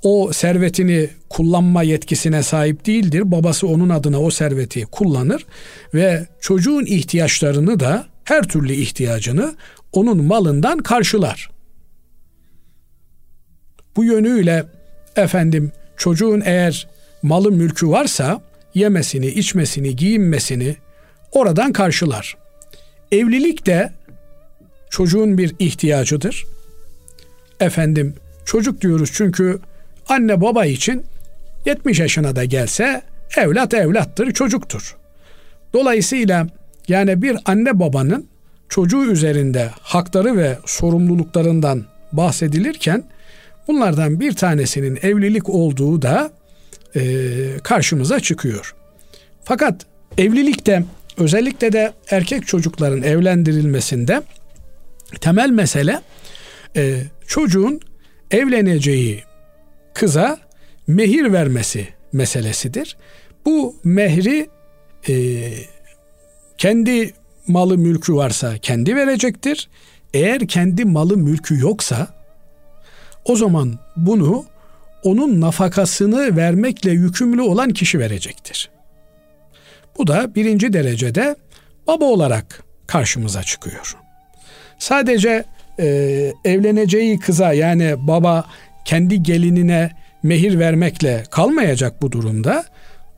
o 0.03 0.33
servetini 0.33 1.09
kullanma 1.29 1.83
yetkisine 1.83 2.43
sahip 2.43 2.85
değildir. 2.85 3.31
Babası 3.31 3.67
onun 3.67 3.89
adına 3.89 4.21
o 4.21 4.31
serveti 4.31 4.85
kullanır 4.85 5.45
ve 5.93 6.27
çocuğun 6.39 6.85
ihtiyaçlarını 6.85 7.79
da 7.79 8.07
her 8.23 8.43
türlü 8.43 8.73
ihtiyacını 8.73 9.55
onun 9.91 10.23
malından 10.23 10.77
karşılar. 10.77 11.49
Bu 13.95 14.03
yönüyle 14.03 14.65
efendim 15.15 15.71
çocuğun 15.97 16.41
eğer 16.45 16.87
malı 17.21 17.51
mülkü 17.51 17.89
varsa 17.89 18.41
yemesini, 18.73 19.27
içmesini, 19.27 19.95
giyinmesini 19.95 20.75
oradan 21.31 21.73
karşılar. 21.73 22.37
Evlilik 23.11 23.65
de 23.65 23.93
çocuğun 24.89 25.37
bir 25.37 25.55
ihtiyacıdır. 25.59 26.45
Efendim 27.59 28.15
çocuk 28.45 28.81
diyoruz 28.81 29.09
çünkü 29.13 29.59
anne 30.09 30.41
baba 30.41 30.65
için 30.65 31.05
70 31.65 31.99
yaşına 31.99 32.35
da 32.35 32.45
gelse 32.45 33.01
evlat 33.37 33.73
evlattır, 33.73 34.31
çocuktur. 34.31 34.95
Dolayısıyla 35.73 36.47
yani 36.87 37.21
bir 37.21 37.37
anne 37.45 37.79
babanın 37.79 38.27
çocuğu 38.69 39.11
üzerinde 39.11 39.69
hakları 39.81 40.37
ve 40.37 40.57
sorumluluklarından 40.65 41.85
bahsedilirken 42.11 43.03
bunlardan 43.67 44.19
bir 44.19 44.33
tanesinin 44.33 44.99
evlilik 45.01 45.49
olduğu 45.49 46.01
da 46.01 46.31
e, 46.95 47.01
karşımıza 47.63 48.19
çıkıyor. 48.19 48.75
Fakat 49.43 49.85
evlilikte 50.17 50.83
özellikle 51.17 51.73
de 51.73 51.93
erkek 52.11 52.47
çocukların 52.47 53.01
evlendirilmesinde 53.03 54.21
temel 55.21 55.49
mesele 55.49 56.01
e, 56.75 57.03
çocuğun 57.27 57.79
evleneceği 58.31 59.23
kıza 59.93 60.37
mehir 60.87 61.33
vermesi 61.33 61.87
meselesidir. 62.13 62.97
Bu 63.45 63.75
mehri 63.83 64.49
e, 65.09 65.13
kendi 66.57 67.13
malı 67.47 67.77
mülkü 67.77 68.15
varsa 68.15 68.57
kendi 68.57 68.95
verecektir. 68.95 69.69
Eğer 70.13 70.47
kendi 70.47 70.85
malı 70.85 71.17
mülkü 71.17 71.59
yoksa 71.59 72.07
o 73.25 73.35
zaman 73.35 73.79
bunu 73.95 74.45
onun 75.03 75.41
nafakasını 75.41 76.37
vermekle 76.37 76.91
yükümlü 76.91 77.41
olan 77.41 77.69
kişi 77.69 77.99
verecektir. 77.99 78.69
Bu 79.97 80.07
da 80.07 80.35
birinci 80.35 80.73
derecede 80.73 81.35
baba 81.87 82.05
olarak 82.05 82.63
karşımıza 82.87 83.43
çıkıyor. 83.43 83.97
Sadece 84.79 85.45
e, 85.79 85.87
evleneceği 86.45 87.19
kıza 87.19 87.53
yani 87.53 87.95
baba 87.97 88.45
kendi 88.85 89.23
gelinine 89.23 89.91
mehir 90.23 90.59
vermekle 90.59 91.23
kalmayacak 91.31 92.01
bu 92.01 92.11
durumda. 92.11 92.65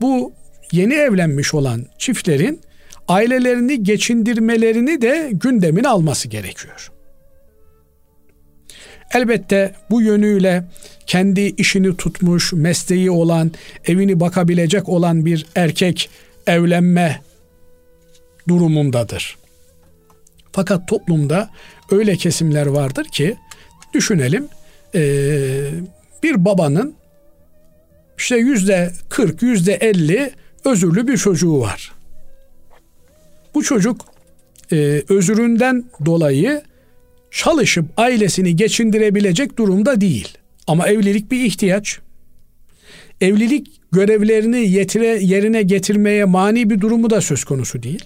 Bu 0.00 0.32
yeni 0.72 0.94
evlenmiş 0.94 1.54
olan 1.54 1.86
çiftlerin 1.98 2.60
ailelerini 3.08 3.82
geçindirmelerini 3.82 5.02
de 5.02 5.30
gündemin 5.32 5.84
alması 5.84 6.28
gerekiyor. 6.28 6.90
Elbette 9.14 9.74
bu 9.90 10.02
yönüyle 10.02 10.64
kendi 11.06 11.40
işini 11.40 11.96
tutmuş, 11.96 12.52
mesleği 12.52 13.10
olan, 13.10 13.52
evini 13.84 14.20
bakabilecek 14.20 14.88
olan 14.88 15.26
bir 15.26 15.46
erkek 15.54 16.10
evlenme 16.46 17.20
durumundadır. 18.48 19.36
Fakat 20.52 20.88
toplumda 20.88 21.50
öyle 21.90 22.16
kesimler 22.16 22.66
vardır 22.66 23.04
ki 23.04 23.36
düşünelim 23.94 24.48
bir 26.22 26.44
babanın 26.44 26.94
işte 28.18 28.36
yüzde 28.36 28.92
40, 29.08 29.42
yüzde 29.42 29.74
50 29.74 30.30
özürlü 30.64 31.08
bir 31.08 31.16
çocuğu 31.16 31.60
var. 31.60 31.92
Bu 33.54 33.62
çocuk 33.62 34.00
e, 34.72 35.02
özüründen 35.08 35.84
dolayı 36.06 36.62
çalışıp 37.30 37.84
ailesini 37.96 38.56
geçindirebilecek 38.56 39.58
durumda 39.58 40.00
değil. 40.00 40.38
Ama 40.66 40.88
evlilik 40.88 41.30
bir 41.30 41.44
ihtiyaç. 41.44 41.98
Evlilik 43.20 43.80
görevlerini 43.92 44.68
yetire, 44.68 45.06
yerine 45.06 45.62
getirmeye 45.62 46.24
mani 46.24 46.70
bir 46.70 46.80
durumu 46.80 47.10
da 47.10 47.20
söz 47.20 47.44
konusu 47.44 47.82
değil. 47.82 48.04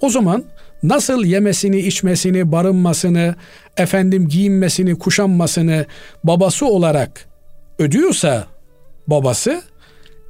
O 0.00 0.10
zaman 0.10 0.44
nasıl 0.82 1.24
yemesini, 1.24 1.78
içmesini, 1.78 2.52
barınmasını, 2.52 3.34
efendim 3.76 4.28
giyinmesini, 4.28 4.98
kuşanmasını 4.98 5.86
babası 6.24 6.66
olarak 6.66 7.28
ödüyorsa 7.78 8.46
babası 9.06 9.62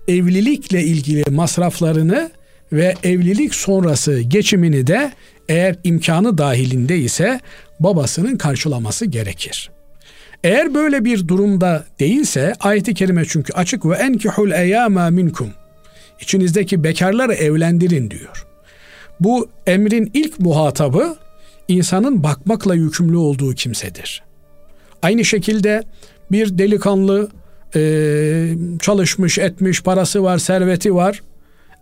evlilikle 0.08 0.82
ilgili 0.82 1.30
masraflarını 1.30 2.30
ve 2.72 2.94
evlilik 3.02 3.54
sonrası 3.54 4.20
geçimini 4.20 4.86
de 4.86 5.12
eğer 5.48 5.76
imkanı 5.84 6.38
dahilinde 6.38 6.98
ise 6.98 7.40
babasının 7.80 8.36
karşılaması 8.36 9.06
gerekir. 9.06 9.70
Eğer 10.44 10.74
böyle 10.74 11.04
bir 11.04 11.28
durumda 11.28 11.84
değilse 12.00 12.54
ayet-i 12.60 12.94
kerime 12.94 13.24
çünkü 13.28 13.52
açık 13.52 13.86
ve 13.86 13.96
enkihul 13.96 14.50
eyama 14.50 15.10
minkum. 15.10 15.50
İçinizdeki 16.20 16.84
bekarları 16.84 17.34
evlendirin 17.34 18.10
diyor. 18.10 18.49
Bu 19.20 19.48
emrin 19.66 20.10
ilk 20.14 20.40
muhatabı 20.40 21.16
insanın 21.68 22.22
bakmakla 22.22 22.74
yükümlü 22.74 23.16
olduğu 23.16 23.54
kimsedir. 23.54 24.22
Aynı 25.02 25.24
şekilde 25.24 25.82
bir 26.32 26.58
delikanlı 26.58 27.28
e, 27.74 27.80
çalışmış 28.80 29.38
etmiş 29.38 29.82
parası 29.82 30.22
var 30.22 30.38
serveti 30.38 30.94
var. 30.94 31.22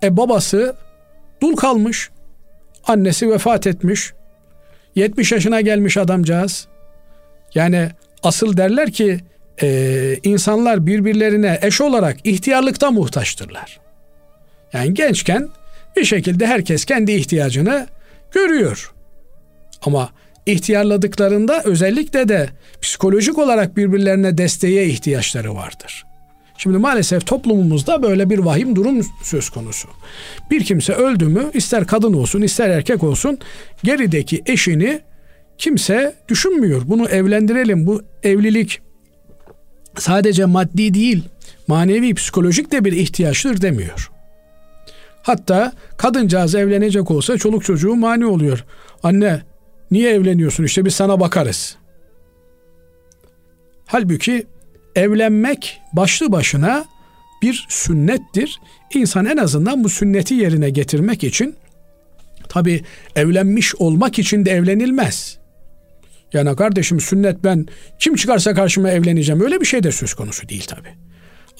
E 0.02 0.16
babası 0.16 0.76
dul 1.42 1.56
kalmış. 1.56 2.10
Annesi 2.84 3.30
vefat 3.30 3.66
etmiş. 3.66 4.12
70 4.94 5.32
yaşına 5.32 5.60
gelmiş 5.60 5.96
adamcağız. 5.96 6.68
Yani 7.54 7.90
asıl 8.22 8.56
derler 8.56 8.92
ki 8.92 9.20
e, 9.62 10.16
insanlar 10.22 10.86
birbirlerine 10.86 11.58
eş 11.62 11.80
olarak 11.80 12.16
ihtiyarlıkta 12.24 12.90
muhtaçtırlar. 12.90 13.80
Yani 14.72 14.94
gençken 14.94 15.48
bir 15.98 16.04
şekilde 16.04 16.46
herkes 16.46 16.84
kendi 16.84 17.12
ihtiyacını 17.12 17.86
görüyor. 18.32 18.92
Ama 19.82 20.10
ihtiyarladıklarında 20.46 21.62
özellikle 21.64 22.28
de 22.28 22.48
psikolojik 22.82 23.38
olarak 23.38 23.76
birbirlerine 23.76 24.38
desteğe 24.38 24.86
ihtiyaçları 24.86 25.54
vardır. 25.54 26.04
Şimdi 26.58 26.78
maalesef 26.78 27.26
toplumumuzda 27.26 28.02
böyle 28.02 28.30
bir 28.30 28.38
vahim 28.38 28.76
durum 28.76 29.06
söz 29.22 29.50
konusu. 29.50 29.88
Bir 30.50 30.64
kimse 30.64 30.92
öldü 30.92 31.24
mü 31.24 31.50
ister 31.54 31.86
kadın 31.86 32.12
olsun 32.12 32.42
ister 32.42 32.70
erkek 32.70 33.02
olsun 33.02 33.38
gerideki 33.84 34.42
eşini 34.46 35.00
kimse 35.58 36.14
düşünmüyor. 36.28 36.82
Bunu 36.86 37.08
evlendirelim. 37.08 37.86
Bu 37.86 38.02
evlilik 38.22 38.80
sadece 39.98 40.44
maddi 40.44 40.94
değil 40.94 41.22
manevi 41.66 42.14
psikolojik 42.14 42.72
de 42.72 42.84
bir 42.84 42.92
ihtiyaçtır 42.92 43.60
demiyor. 43.60 44.10
Hatta 45.22 45.72
kadıncağız 45.96 46.54
evlenecek 46.54 47.10
olsa 47.10 47.38
çoluk 47.38 47.64
çocuğu 47.64 47.96
mani 47.96 48.26
oluyor. 48.26 48.64
Anne 49.02 49.42
niye 49.90 50.10
evleniyorsun 50.10 50.64
işte 50.64 50.84
biz 50.84 50.94
sana 50.94 51.20
bakarız. 51.20 51.76
Halbuki 53.86 54.46
evlenmek 54.94 55.80
başlı 55.92 56.32
başına 56.32 56.84
bir 57.42 57.66
sünnettir. 57.68 58.60
İnsan 58.94 59.26
en 59.26 59.36
azından 59.36 59.84
bu 59.84 59.88
sünneti 59.88 60.34
yerine 60.34 60.70
getirmek 60.70 61.24
için 61.24 61.54
tabi 62.48 62.84
evlenmiş 63.16 63.74
olmak 63.74 64.18
için 64.18 64.44
de 64.44 64.50
evlenilmez. 64.50 65.38
Yani 66.32 66.56
kardeşim 66.56 67.00
sünnet 67.00 67.44
ben 67.44 67.66
kim 67.98 68.14
çıkarsa 68.16 68.54
karşıma 68.54 68.90
evleneceğim 68.90 69.40
öyle 69.40 69.60
bir 69.60 69.66
şey 69.66 69.82
de 69.82 69.92
söz 69.92 70.14
konusu 70.14 70.48
değil 70.48 70.66
tabi. 70.66 70.88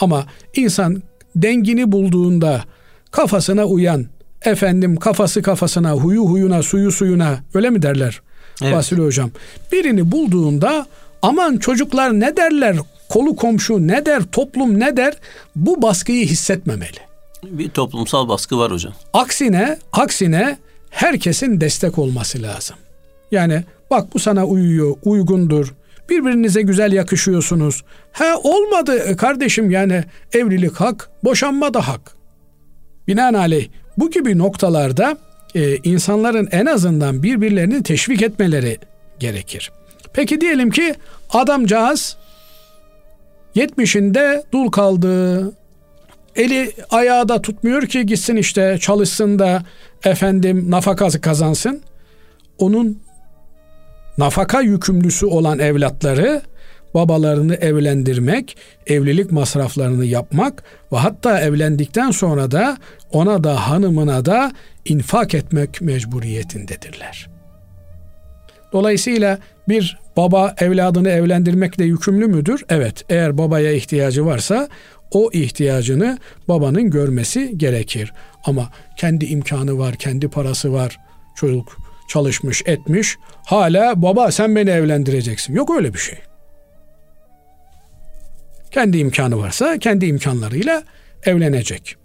Ama 0.01 0.27
insan 0.55 1.03
dengini 1.37 1.93
bulduğunda 1.93 2.65
kafasına 3.11 3.65
uyan, 3.65 4.07
efendim 4.43 4.97
kafası 4.97 5.43
kafasına, 5.43 5.93
huyu 5.93 6.23
huyuna, 6.23 6.63
suyu 6.63 6.93
suyuna 6.93 7.39
öyle 7.55 7.71
mi 7.71 7.83
derler 7.83 8.21
evet. 8.63 8.75
Vasili 8.75 9.03
Hocam? 9.03 9.31
Birini 9.73 10.13
bulduğunda 10.13 10.87
aman 11.23 11.57
çocuklar 11.57 12.21
ne 12.21 12.37
derler, 12.37 12.77
kolu 13.09 13.37
komşu 13.37 13.89
ne 13.89 14.07
der, 14.07 14.23
toplum 14.33 14.81
ne 14.81 14.97
der 14.97 15.15
bu 15.57 15.83
baskıyı 15.83 16.27
hissetmemeli. 16.27 16.99
Bir 17.45 17.69
toplumsal 17.69 18.29
baskı 18.29 18.59
var 18.59 18.73
hocam. 18.73 18.93
Aksine, 19.13 19.79
aksine 19.93 20.59
herkesin 20.91 21.61
destek 21.61 21.99
olması 21.99 22.43
lazım. 22.43 22.77
Yani 23.31 23.65
bak 23.91 24.15
bu 24.15 24.19
sana 24.19 24.45
uyuyor, 24.47 24.97
uygundur. 25.05 25.75
Birbirinize 26.11 26.63
güzel 26.63 26.93
yakışıyorsunuz. 26.93 27.85
He 28.13 28.35
olmadı 28.35 29.17
kardeşim 29.17 29.71
yani 29.71 30.05
evlilik 30.33 30.75
hak, 30.75 31.11
boşanma 31.25 31.75
da 31.75 31.89
hak. 31.89 32.18
Binaenaleyh 33.09 33.69
bu 33.99 34.11
gibi 34.11 34.39
noktalarda 34.39 35.17
e, 35.55 35.77
insanların 35.77 36.49
en 36.53 36.67
azından 36.67 37.23
birbirlerini 37.23 37.83
teşvik 37.83 38.23
etmeleri 38.23 38.79
gerekir. 39.19 39.73
Peki 40.13 40.41
diyelim 40.41 40.71
ki 40.71 40.95
adamcağız 41.31 42.17
70'inde 43.57 44.43
dul 44.53 44.71
kaldı. 44.71 45.43
Eli 46.37 46.73
ayağı 46.91 47.29
da 47.29 47.43
tutmuyor 47.43 47.83
ki 47.87 48.07
gitsin 48.07 48.37
işte 48.37 48.79
çalışsın 48.81 49.39
da 49.39 49.63
efendim 50.05 50.71
nafaka 50.71 51.09
kazansın. 51.09 51.83
Onun 52.59 53.03
nafaka 54.19 54.61
yükümlüsü 54.61 55.27
olan 55.27 55.59
evlatları 55.59 56.43
babalarını 56.95 57.55
evlendirmek, 57.55 58.57
evlilik 58.87 59.33
masraflarını 59.33 60.05
yapmak 60.05 60.63
ve 60.93 60.97
hatta 60.97 61.41
evlendikten 61.41 62.11
sonra 62.11 62.51
da 62.51 62.77
ona 63.13 63.45
da 63.45 63.69
hanımına 63.69 64.25
da 64.25 64.53
infak 64.85 65.35
etmek 65.35 65.81
mecburiyetindedirler. 65.81 67.29
Dolayısıyla 68.73 69.39
bir 69.69 69.99
baba 70.17 70.55
evladını 70.59 71.09
evlendirmekle 71.09 71.85
yükümlü 71.85 72.27
müdür? 72.27 72.65
Evet, 72.69 73.05
eğer 73.09 73.39
babaya 73.39 73.73
ihtiyacı 73.73 74.27
varsa 74.27 74.69
o 75.11 75.31
ihtiyacını 75.33 76.19
babanın 76.49 76.91
görmesi 76.91 77.59
gerekir. 77.59 78.13
Ama 78.45 78.71
kendi 78.97 79.25
imkanı 79.25 79.79
var, 79.79 79.95
kendi 79.95 80.29
parası 80.29 80.73
var, 80.73 80.99
çocuk 81.37 81.77
çalışmış 82.09 82.63
etmiş. 82.67 83.17
Hala 83.47 84.03
baba 84.03 84.31
sen 84.31 84.57
beni 84.57 84.71
evlendireceksin. 84.71 85.55
Yok 85.55 85.71
öyle 85.77 85.95
bir 85.95 85.99
şey. 85.99 86.19
Kendi 88.71 88.99
imkanı 88.99 89.39
varsa 89.39 89.79
kendi 89.79 90.07
imkanlarıyla 90.07 90.83
evlenecek. 91.23 91.97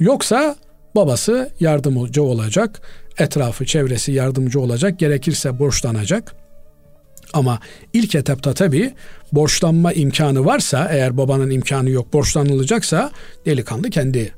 Yoksa 0.00 0.56
babası 0.94 1.50
yardımcı 1.60 2.22
olacak, 2.22 2.82
etrafı, 3.18 3.66
çevresi 3.66 4.12
yardımcı 4.12 4.60
olacak, 4.60 4.98
gerekirse 4.98 5.58
borçlanacak. 5.58 6.34
Ama 7.32 7.58
ilk 7.92 8.14
etapta 8.14 8.54
tabii 8.54 8.94
borçlanma 9.32 9.92
imkanı 9.92 10.44
varsa, 10.44 10.88
eğer 10.92 11.16
babanın 11.16 11.50
imkanı 11.50 11.90
yok 11.90 12.12
borçlanılacaksa 12.12 13.10
delikanlı 13.46 13.90
kendi 13.90 14.32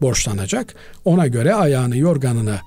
borçlanacak. 0.00 0.74
Ona 1.04 1.26
göre 1.26 1.54
ayağını 1.54 1.96
yorganına 1.96 2.60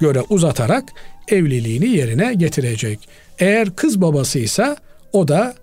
göre 0.00 0.20
uzatarak 0.28 0.84
evliliğini 1.28 1.88
yerine 1.88 2.34
getirecek. 2.34 3.08
Eğer 3.38 3.76
kız 3.76 4.00
babasıysa 4.00 4.76
o 5.12 5.28
da 5.28 5.54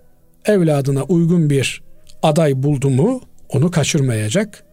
evladına 0.44 1.02
uygun 1.02 1.50
bir 1.50 1.82
aday 2.22 2.62
buldu 2.62 2.90
mu 2.90 3.22
onu 3.48 3.70
kaçırmayacak, 3.70 4.64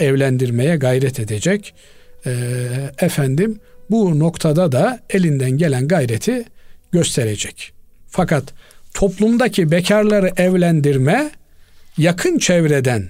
evlendirmeye 0.00 0.76
gayret 0.76 1.20
edecek. 1.20 1.74
Ee, 2.26 2.32
efendim 2.98 3.60
bu 3.90 4.18
noktada 4.18 4.72
da 4.72 5.00
elinden 5.10 5.50
gelen 5.50 5.88
gayreti 5.88 6.44
gösterecek. 6.92 7.72
Fakat 8.08 8.44
toplumdaki 8.94 9.70
bekarları 9.70 10.32
evlendirme 10.36 11.30
yakın 11.98 12.38
çevreden 12.38 13.08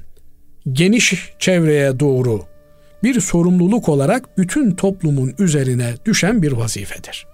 geniş 0.73 1.15
çevreye 1.39 2.01
doğru 2.01 2.45
bir 3.03 3.21
sorumluluk 3.21 3.89
olarak 3.89 4.39
bütün 4.39 4.75
toplumun 4.75 5.35
üzerine 5.39 5.95
düşen 6.05 6.43
bir 6.43 6.53
vazifedir. 6.53 7.27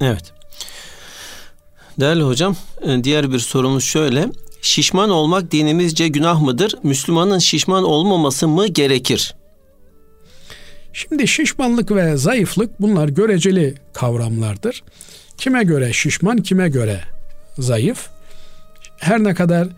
Evet. 0.00 0.32
Değerli 2.00 2.22
hocam, 2.22 2.56
e, 2.82 3.04
diğer 3.04 3.32
bir 3.32 3.38
sorumuz 3.38 3.84
şöyle. 3.84 4.28
Şişman 4.68 5.10
olmak 5.10 5.52
dinimizce 5.52 6.08
günah 6.08 6.42
mıdır? 6.42 6.74
Müslümanın 6.82 7.38
şişman 7.38 7.84
olmaması 7.84 8.48
mı 8.48 8.66
gerekir? 8.66 9.34
Şimdi 10.92 11.28
şişmanlık 11.28 11.90
ve 11.90 12.16
zayıflık 12.16 12.80
bunlar 12.80 13.08
göreceli 13.08 13.74
kavramlardır. 13.92 14.82
Kime 15.38 15.64
göre 15.64 15.92
şişman, 15.92 16.36
kime 16.36 16.68
göre 16.68 17.00
zayıf. 17.58 18.08
Her 18.98 19.24
ne 19.24 19.34
kadar 19.34 19.68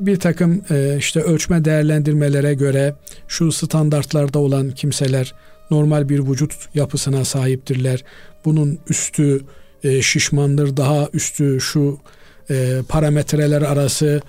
bir 0.00 0.20
takım 0.20 0.64
e, 0.70 0.96
işte 0.98 1.20
ölçme 1.20 1.64
değerlendirmelere 1.64 2.54
göre 2.54 2.94
şu 3.28 3.52
standartlarda 3.52 4.38
olan 4.38 4.70
kimseler 4.70 5.34
normal 5.70 6.08
bir 6.08 6.18
vücut 6.18 6.54
yapısına 6.74 7.24
sahiptirler. 7.24 8.04
Bunun 8.44 8.78
üstü 8.88 9.44
e, 9.84 10.02
şişmandır, 10.02 10.76
daha 10.76 11.08
üstü 11.12 11.60
şu 11.60 11.98
e, 12.50 12.78
parametreler 12.88 13.62
arası 13.62 14.20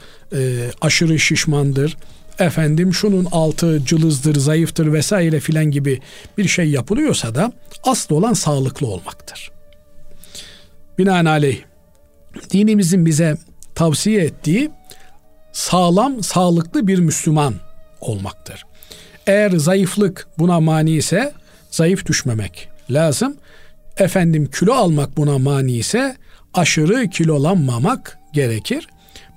aşırı 0.81 1.19
şişmandır. 1.19 1.97
Efendim 2.39 2.93
şunun 2.93 3.27
altı 3.31 3.85
cılızdır, 3.85 4.35
zayıftır 4.35 4.93
vesaire 4.93 5.39
filan 5.39 5.65
gibi 5.65 5.99
bir 6.37 6.47
şey 6.47 6.69
yapılıyorsa 6.69 7.35
da 7.35 7.51
asıl 7.83 8.15
olan 8.15 8.33
sağlıklı 8.33 8.87
olmaktır. 8.87 9.51
Binaenaleyh 10.97 11.61
dinimizin 12.51 13.05
bize 13.05 13.37
tavsiye 13.75 14.23
ettiği 14.23 14.71
sağlam, 15.51 16.23
sağlıklı 16.23 16.87
bir 16.87 16.99
Müslüman 16.99 17.53
olmaktır. 18.01 18.65
Eğer 19.27 19.51
zayıflık 19.51 20.27
buna 20.37 20.59
mani 20.59 20.91
ise 20.91 21.33
zayıf 21.71 22.05
düşmemek 22.05 22.69
lazım. 22.89 23.37
Efendim 23.97 24.49
kilo 24.59 24.73
almak 24.73 25.17
buna 25.17 25.37
mani 25.37 25.71
ise 25.71 26.17
aşırı 26.53 27.07
kilolanmamak 27.09 28.19
gerekir. 28.33 28.87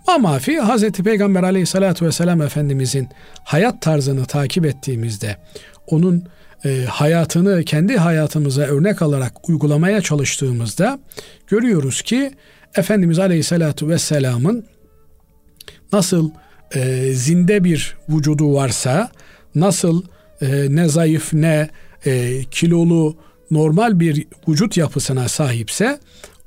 Mamafi 0.07 0.61
Hz. 0.61 0.91
Peygamber 0.91 1.43
aleyhissalatü 1.43 2.07
vesselam 2.07 2.43
Efendimizin 2.43 3.09
hayat 3.45 3.83
tarzını 3.83 4.25
takip 4.25 4.67
ettiğimizde 4.67 5.37
onun 5.87 6.25
e, 6.65 6.85
hayatını 6.85 7.65
kendi 7.65 7.97
hayatımıza 7.97 8.63
örnek 8.63 9.03
alarak 9.03 9.49
uygulamaya 9.49 10.01
çalıştığımızda 10.01 10.99
görüyoruz 11.47 12.03
ki 12.03 12.33
Efendimiz 12.77 13.19
Aleyhisselatü 13.19 13.89
Vesselam'ın 13.89 14.67
nasıl 15.93 16.31
e, 16.75 17.13
zinde 17.13 17.65
bir 17.65 17.97
vücudu 18.09 18.55
varsa, 18.55 19.11
nasıl 19.55 20.03
e, 20.41 20.47
ne 20.69 20.89
zayıf 20.89 21.33
ne 21.33 21.71
e, 22.07 22.43
kilolu 22.51 23.17
normal 23.51 24.01
bir 24.01 24.27
vücut 24.49 24.77
yapısına 24.77 25.29
sahipse, 25.29 25.99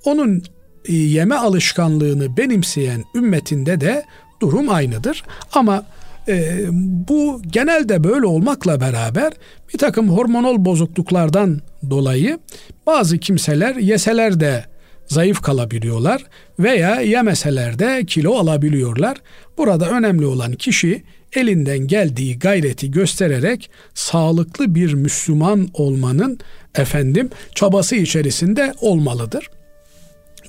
onun 0.05 0.43
yeme 0.87 1.35
alışkanlığını 1.35 2.37
benimseyen 2.37 3.03
ümmetinde 3.15 3.81
de 3.81 4.05
durum 4.41 4.69
aynıdır. 4.69 5.23
Ama 5.53 5.85
e, 6.27 6.65
bu 7.07 7.41
genelde 7.47 8.03
böyle 8.03 8.25
olmakla 8.25 8.81
beraber 8.81 9.33
bir 9.73 9.77
takım 9.77 10.09
hormonal 10.09 10.65
bozukluklardan 10.65 11.61
dolayı 11.89 12.39
bazı 12.85 13.17
kimseler 13.17 13.75
yeseler 13.75 14.39
de 14.39 14.65
zayıf 15.07 15.41
kalabiliyorlar 15.41 16.23
veya 16.59 17.01
yemeseler 17.01 17.79
de 17.79 18.05
kilo 18.05 18.35
alabiliyorlar. 18.35 19.17
Burada 19.57 19.89
önemli 19.89 20.25
olan 20.25 20.51
kişi 20.51 21.03
elinden 21.33 21.79
geldiği 21.79 22.39
gayreti 22.39 22.91
göstererek 22.91 23.69
sağlıklı 23.93 24.75
bir 24.75 24.93
Müslüman 24.93 25.69
olmanın 25.73 26.39
efendim 26.75 27.29
çabası 27.55 27.95
içerisinde 27.95 28.73
olmalıdır. 28.81 29.49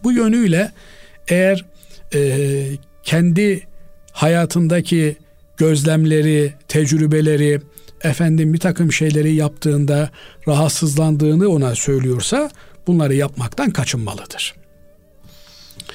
Bu 0.05 0.13
yönüyle 0.13 0.73
eğer 1.29 1.65
e, 2.15 2.49
kendi 3.03 3.67
hayatındaki 4.13 5.17
gözlemleri, 5.57 6.55
tecrübeleri, 6.69 7.61
efendim 8.03 8.53
bir 8.53 8.59
takım 8.59 8.93
şeyleri 8.93 9.35
yaptığında 9.35 10.11
rahatsızlandığını 10.49 11.49
ona 11.49 11.75
söylüyorsa 11.75 12.51
bunları 12.87 13.15
yapmaktan 13.15 13.71
kaçınmalıdır. 13.71 14.55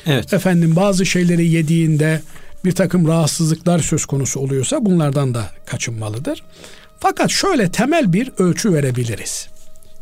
Evet. 0.06 0.34
Efendim 0.34 0.76
bazı 0.76 1.06
şeyleri 1.06 1.48
yediğinde 1.48 2.22
bir 2.66 2.72
takım 2.72 3.08
rahatsızlıklar 3.08 3.80
söz 3.80 4.06
konusu 4.06 4.40
oluyorsa 4.40 4.86
bunlardan 4.86 5.34
da 5.34 5.50
kaçınmalıdır. 5.66 6.44
Fakat 7.00 7.32
şöyle 7.32 7.72
temel 7.72 8.14
bir 8.14 8.32
ölçü 8.38 8.74
verebiliriz. 8.74 9.48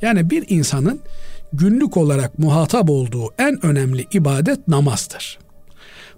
Yani 0.02 0.30
bir 0.30 0.44
insanın 0.48 1.02
günlük 1.54 1.98
olarak 1.98 2.40
muhatap 2.40 2.90
olduğu 2.90 3.34
en 3.38 3.66
önemli 3.66 4.06
ibadet 4.12 4.68
namazdır. 4.68 5.40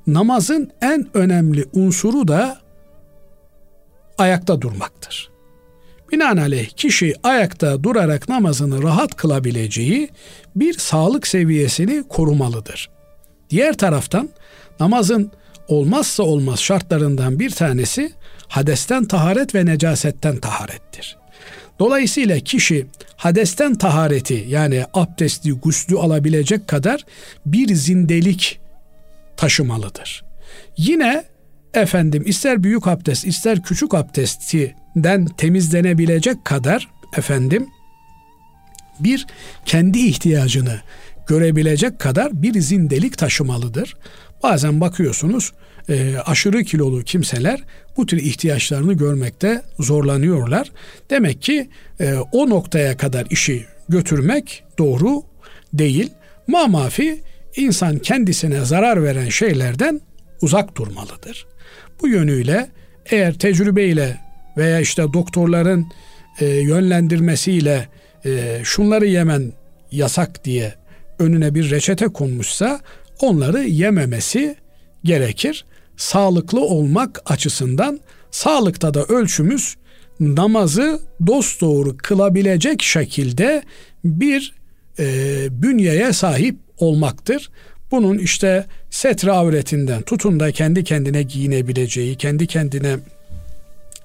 Namazın 0.08 0.72
en 0.82 1.08
önemli 1.14 1.66
unsuru 1.74 2.28
da 2.28 2.58
ayakta 4.18 4.62
durmaktır. 4.62 5.30
Binaenaleyh 6.12 6.70
kişi 6.70 7.14
ayakta 7.24 7.84
durarak 7.84 8.30
namazını 8.30 8.84
rahat 8.84 9.16
kılabileceği 9.16 10.10
bir 10.56 10.74
sağlık 10.74 11.28
seviyesini 11.28 12.04
korumalıdır. 12.10 12.90
Diğer 13.50 13.78
taraftan 13.78 14.30
namazın 14.80 15.32
olmazsa 15.68 16.24
olmaz 16.24 16.60
şartlarından 16.60 17.40
bir 17.40 17.50
tanesi 17.50 18.12
hadesten 18.48 19.06
taharet 19.06 19.56
ve 19.56 19.66
necasetten 19.66 20.38
taharettir. 20.38 21.18
Dolayısıyla 21.80 22.40
kişi 22.40 22.86
hadesten 23.16 23.76
tahareti 23.76 24.46
yani 24.48 24.84
abdesti, 24.94 25.52
guslü 25.52 25.98
alabilecek 25.98 26.68
kadar 26.68 27.06
bir 27.46 27.76
zindelik 27.76 28.60
taşımalıdır. 29.38 30.24
Yine 30.78 31.24
efendim 31.74 32.24
ister 32.26 32.64
büyük 32.64 32.88
abdest 32.88 33.26
ister 33.26 33.64
küçük 33.64 33.94
abdestinden 33.94 35.26
temizlenebilecek 35.26 36.46
kadar 36.46 36.90
efendim 37.18 37.68
bir 39.00 39.28
kendi 39.66 40.00
ihtiyacını 40.00 40.80
görebilecek 41.28 42.00
kadar 42.00 42.42
bir 42.42 42.60
zindelik 42.62 43.18
taşımalıdır. 43.18 43.96
Bazen 44.44 44.82
bakıyorsunuz 44.82 45.52
e, 45.90 46.18
aşırı 46.26 46.64
kilolu 46.64 47.04
kimseler 47.04 47.64
bu 47.98 48.06
tür 48.06 48.18
ihtiyaçlarını 48.18 48.94
görmekte 48.94 49.62
zorlanıyorlar. 49.80 50.72
Demek 51.10 51.42
ki 51.42 51.70
e, 52.00 52.14
o 52.32 52.50
noktaya 52.50 52.98
kadar 52.98 53.28
işi 53.30 53.66
götürmek 53.90 54.64
doğru 54.78 55.24
değil. 55.74 56.10
Mamafi 56.48 57.22
insan 57.56 57.98
kendisine 57.98 58.66
zarar 58.66 59.04
veren 59.04 59.30
şeylerden 59.30 60.02
uzak 60.42 60.78
durmalıdır. 60.78 61.48
Bu 62.02 62.08
yönüyle 62.08 62.70
eğer 63.06 63.34
tecrübeyle 63.34 64.18
veya 64.58 64.80
işte 64.80 65.04
doktorların 65.14 65.88
e, 66.40 66.46
yönlendirmesiyle 66.46 67.88
e, 68.26 68.60
şunları 68.64 69.06
yemen 69.06 69.54
yasak 69.92 70.46
diye 70.46 70.74
önüne 71.20 71.56
bir 71.56 71.70
reçete 71.70 72.08
konmuşsa 72.08 72.80
onları 73.20 73.64
yememesi 73.64 74.56
gerekir. 75.04 75.66
Sağlıklı 75.98 76.62
olmak 76.62 77.22
açısından 77.26 78.00
sağlıkta 78.32 78.94
da 78.94 79.04
ölçümüz 79.04 79.76
namazı 80.20 81.00
dosdoğru 81.28 81.98
kılabilecek 81.98 82.84
şekilde 82.84 83.64
bir 84.04 84.54
e, 85.00 85.06
bünyeye 85.52 86.14
sahip 86.14 86.56
olmaktır. 86.78 87.50
Bunun 87.92 88.18
işte 88.18 88.66
setre 88.90 89.32
avretinden 89.32 90.02
tutun 90.02 90.40
da 90.40 90.52
kendi 90.52 90.84
kendine 90.84 91.24
giyinebileceği, 91.24 92.16
kendi 92.16 92.48
kendine 92.48 92.98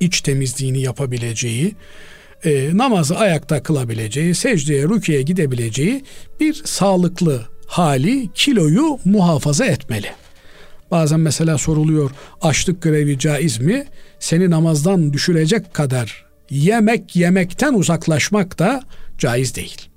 iç 0.00 0.20
temizliğini 0.20 0.80
yapabileceği, 0.80 1.74
e, 2.44 2.76
namazı 2.76 3.18
ayakta 3.18 3.62
kılabileceği, 3.62 4.34
secdeye, 4.34 4.82
rüküye 4.82 5.22
gidebileceği 5.22 6.04
bir 6.40 6.54
sağlıklı 6.64 7.42
hali, 7.66 8.28
kiloyu 8.34 8.98
muhafaza 9.04 9.66
etmeli. 9.66 10.06
Bazen 10.90 11.20
mesela 11.20 11.58
soruluyor 11.58 12.10
açlık 12.42 12.82
grevi 12.82 13.18
caiz 13.18 13.58
mi? 13.58 13.86
Seni 14.18 14.50
namazdan 14.50 15.12
düşürecek 15.12 15.74
kadar 15.74 16.24
yemek 16.50 17.16
yemekten 17.16 17.74
uzaklaşmak 17.74 18.58
da 18.58 18.82
caiz 19.18 19.54
değil. 19.54 19.88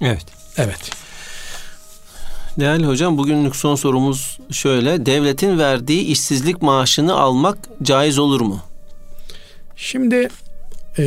Evet. 0.00 0.26
Evet. 0.56 0.90
Değerli 2.60 2.86
hocam 2.86 3.18
bugünlük 3.18 3.56
son 3.56 3.74
sorumuz 3.74 4.38
şöyle. 4.50 5.06
Devletin 5.06 5.58
verdiği 5.58 6.00
işsizlik 6.00 6.62
maaşını 6.62 7.14
almak 7.14 7.58
caiz 7.82 8.18
olur 8.18 8.40
mu? 8.40 8.60
Şimdi 9.76 10.28
e, 10.98 11.04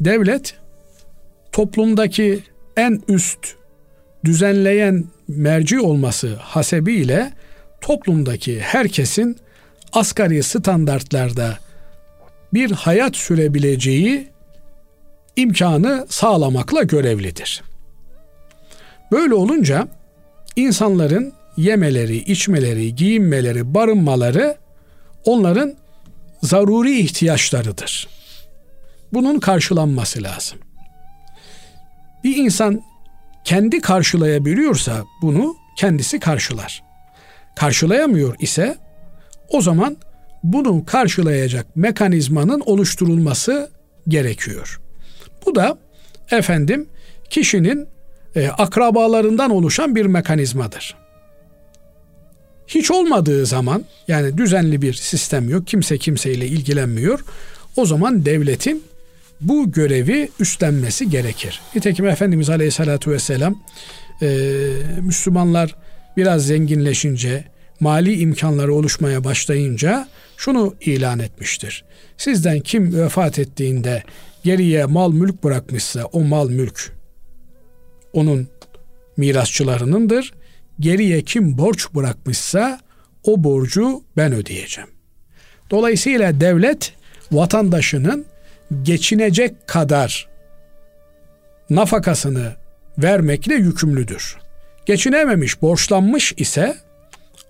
devlet 0.00 0.54
toplumdaki 1.52 2.42
en 2.76 3.02
üst 3.08 3.38
düzenleyen 4.24 5.04
merci 5.28 5.80
olması 5.80 6.34
hasebiyle 6.34 7.32
toplumdaki 7.80 8.60
herkesin 8.60 9.36
asgari 9.92 10.42
standartlarda 10.42 11.58
bir 12.52 12.70
hayat 12.70 13.16
sürebileceği 13.16 14.28
imkanı 15.36 16.06
sağlamakla 16.08 16.82
görevlidir. 16.82 17.62
Böyle 19.12 19.34
olunca 19.34 19.88
insanların 20.56 21.32
yemeleri, 21.56 22.16
içmeleri, 22.16 22.94
giyinmeleri, 22.94 23.74
barınmaları 23.74 24.56
onların 25.24 25.74
zaruri 26.42 26.98
ihtiyaçlarıdır. 26.98 28.08
Bunun 29.12 29.40
karşılanması 29.40 30.22
lazım. 30.22 30.58
Bir 32.24 32.36
insan 32.36 32.82
kendi 33.44 33.80
karşılayabiliyorsa 33.80 35.04
bunu 35.22 35.56
kendisi 35.76 36.20
karşılar. 36.20 36.87
Karşılayamıyor 37.58 38.34
ise 38.38 38.76
o 39.48 39.60
zaman 39.60 39.96
bunu 40.42 40.84
karşılayacak 40.86 41.76
mekanizmanın 41.76 42.60
oluşturulması 42.66 43.70
gerekiyor. 44.08 44.80
Bu 45.46 45.54
da 45.54 45.78
efendim 46.30 46.88
kişinin 47.30 47.88
e, 48.36 48.48
akrabalarından 48.48 49.50
oluşan 49.50 49.96
bir 49.96 50.06
mekanizmadır. 50.06 50.96
Hiç 52.66 52.90
olmadığı 52.90 53.46
zaman 53.46 53.84
yani 54.08 54.38
düzenli 54.38 54.82
bir 54.82 54.92
sistem 54.92 55.48
yok, 55.48 55.66
kimse 55.66 55.98
kimseyle 55.98 56.46
ilgilenmiyor. 56.46 57.24
O 57.76 57.86
zaman 57.86 58.24
devletin 58.24 58.84
bu 59.40 59.72
görevi 59.72 60.28
üstlenmesi 60.40 61.10
gerekir. 61.10 61.60
Nitekim 61.74 62.06
Efendimiz 62.06 62.50
Aleyhisselatü 62.50 63.10
Vesselam 63.10 63.62
e, 64.22 64.28
Müslümanlar 65.02 65.74
biraz 66.18 66.46
zenginleşince, 66.46 67.44
mali 67.80 68.20
imkanları 68.20 68.74
oluşmaya 68.74 69.24
başlayınca 69.24 70.08
şunu 70.36 70.74
ilan 70.80 71.18
etmiştir. 71.18 71.84
Sizden 72.16 72.60
kim 72.60 72.96
vefat 72.96 73.38
ettiğinde 73.38 74.02
geriye 74.44 74.84
mal 74.84 75.12
mülk 75.12 75.44
bırakmışsa 75.44 76.04
o 76.04 76.20
mal 76.20 76.50
mülk 76.50 76.92
onun 78.12 78.48
mirasçılarınındır. 79.16 80.32
Geriye 80.80 81.22
kim 81.22 81.58
borç 81.58 81.94
bırakmışsa 81.94 82.80
o 83.24 83.44
borcu 83.44 84.02
ben 84.16 84.32
ödeyeceğim. 84.32 84.90
Dolayısıyla 85.70 86.40
devlet 86.40 86.92
vatandaşının 87.32 88.26
geçinecek 88.82 89.68
kadar 89.68 90.28
nafakasını 91.70 92.52
vermekle 92.98 93.54
yükümlüdür. 93.54 94.47
Geçinememiş, 94.88 95.62
borçlanmış 95.62 96.34
ise 96.36 96.76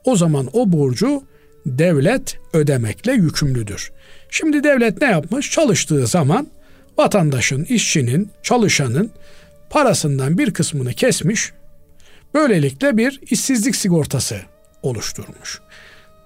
o 0.04 0.16
zaman 0.16 0.48
o 0.52 0.72
borcu 0.72 1.22
devlet 1.66 2.38
ödemekle 2.52 3.12
yükümlüdür. 3.12 3.92
Şimdi 4.30 4.64
devlet 4.64 5.00
ne 5.00 5.10
yapmış? 5.10 5.50
Çalıştığı 5.50 6.06
zaman 6.06 6.48
vatandaşın, 6.96 7.64
işçinin, 7.64 8.30
çalışanın 8.42 9.10
parasından 9.70 10.38
bir 10.38 10.50
kısmını 10.50 10.92
kesmiş. 10.92 11.52
Böylelikle 12.34 12.96
bir 12.96 13.20
işsizlik 13.30 13.76
sigortası 13.76 14.36
oluşturmuş. 14.82 15.60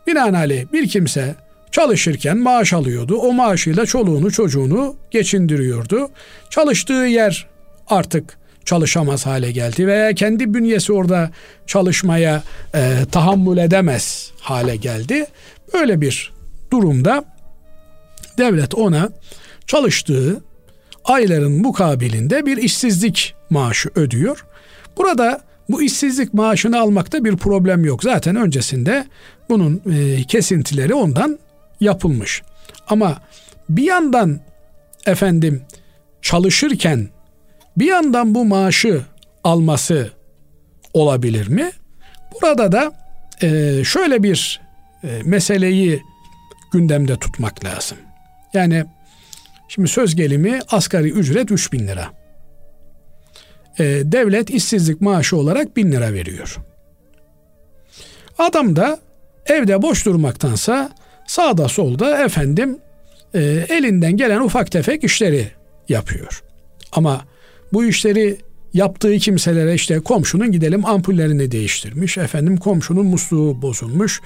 Binaenaleyh 0.07 0.73
bir 0.73 0.89
kimse 0.89 1.35
çalışırken 1.71 2.39
maaş 2.39 2.73
alıyordu. 2.73 3.17
O 3.17 3.33
maaşıyla 3.33 3.87
çoluğunu 3.87 4.31
çocuğunu 4.31 4.97
geçindiriyordu. 5.11 6.11
Çalıştığı 6.51 6.93
yer 6.93 7.47
artık 7.89 8.42
çalışamaz 8.65 9.27
hale 9.27 9.53
geldi 9.53 9.87
veya 9.87 10.13
kendi 10.13 10.55
bünyesi 10.55 10.93
orada 10.93 11.31
çalışmaya 11.67 12.43
e, 12.75 12.97
tahammül 13.13 13.59
edemez 13.59 14.33
hale 14.41 14.77
geldi. 14.77 15.27
Böyle 15.75 16.01
bir 16.01 16.33
durumda 16.73 17.25
devlet 18.39 18.75
ona 18.75 19.09
çalıştığı 19.67 20.41
ayların 21.05 21.53
mukabilinde 21.53 22.47
bir 22.47 22.57
işsizlik 22.57 23.35
maaşı 23.51 23.91
ödüyor. 23.95 24.45
Burada 24.97 25.41
bu 25.69 25.83
işsizlik 25.83 26.35
maaşını 26.35 26.81
almakta 26.81 27.25
bir 27.25 27.37
problem 27.37 27.85
yok. 27.85 28.03
Zaten 28.03 28.37
öncesinde 28.37 29.07
bunun 29.49 29.83
e, 29.93 30.25
kesintileri 30.25 30.95
ondan 30.95 31.39
yapılmış. 31.81 32.43
Ama 32.89 33.23
bir 33.69 33.83
yandan 33.83 34.41
efendim 35.07 35.63
çalışırken 36.23 37.09
bir 37.77 37.87
yandan 37.87 38.35
bu 38.35 38.45
maaşı 38.45 39.03
alması 39.45 40.11
olabilir 40.95 41.49
mi? 41.49 41.71
Burada 42.33 42.73
da 42.73 42.93
e, 43.43 43.85
şöyle 43.85 44.23
bir 44.23 44.61
e, 45.05 45.21
meseleyi 45.25 46.03
gündemde 46.73 47.17
tutmak 47.17 47.65
lazım. 47.65 47.99
Yani 48.55 48.85
şimdi 49.69 49.89
söz 49.89 50.15
gelimi 50.15 50.61
asgari 50.71 51.11
ücret 51.11 51.51
3 51.51 51.73
bin 51.73 51.89
lira. 51.89 52.11
E, 53.79 53.85
devlet 54.05 54.51
işsizlik 54.51 55.01
maaşı 55.01 55.37
olarak 55.37 55.77
bin 55.77 55.93
lira 55.93 56.13
veriyor. 56.13 56.57
Adam 58.39 58.77
da 58.77 58.99
evde 59.47 59.83
boş 59.83 60.07
durmaktansa 60.07 60.91
sağda 61.27 61.69
solda 61.69 62.25
efendim 62.25 62.79
elinden 63.69 64.17
gelen 64.17 64.41
ufak 64.41 64.71
tefek 64.71 65.05
işleri 65.05 65.49
yapıyor. 65.89 66.43
Ama 66.93 67.25
bu 67.73 67.85
işleri 67.85 68.39
yaptığı 68.75 69.19
kimselere 69.19 69.75
işte 69.75 70.01
komşunun 70.01 70.53
gidelim 70.53 70.87
ampullerini 70.87 71.53
değiştirmiş. 71.53 72.19
Efendim 72.19 72.57
komşunun 72.57 73.07
musluğu 73.07 73.63
bozulmuş. 73.63 74.21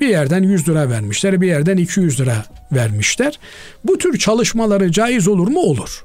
Bir 0.00 0.08
yerden 0.08 0.42
100 0.42 0.68
lira 0.68 0.90
vermişler, 0.90 1.40
bir 1.40 1.46
yerden 1.46 1.76
200 1.76 2.20
lira 2.20 2.44
vermişler. 2.72 3.38
Bu 3.84 3.98
tür 3.98 4.18
çalışmaları 4.18 4.92
caiz 4.92 5.28
olur 5.28 5.48
mu? 5.48 5.60
Olur. 5.60 6.04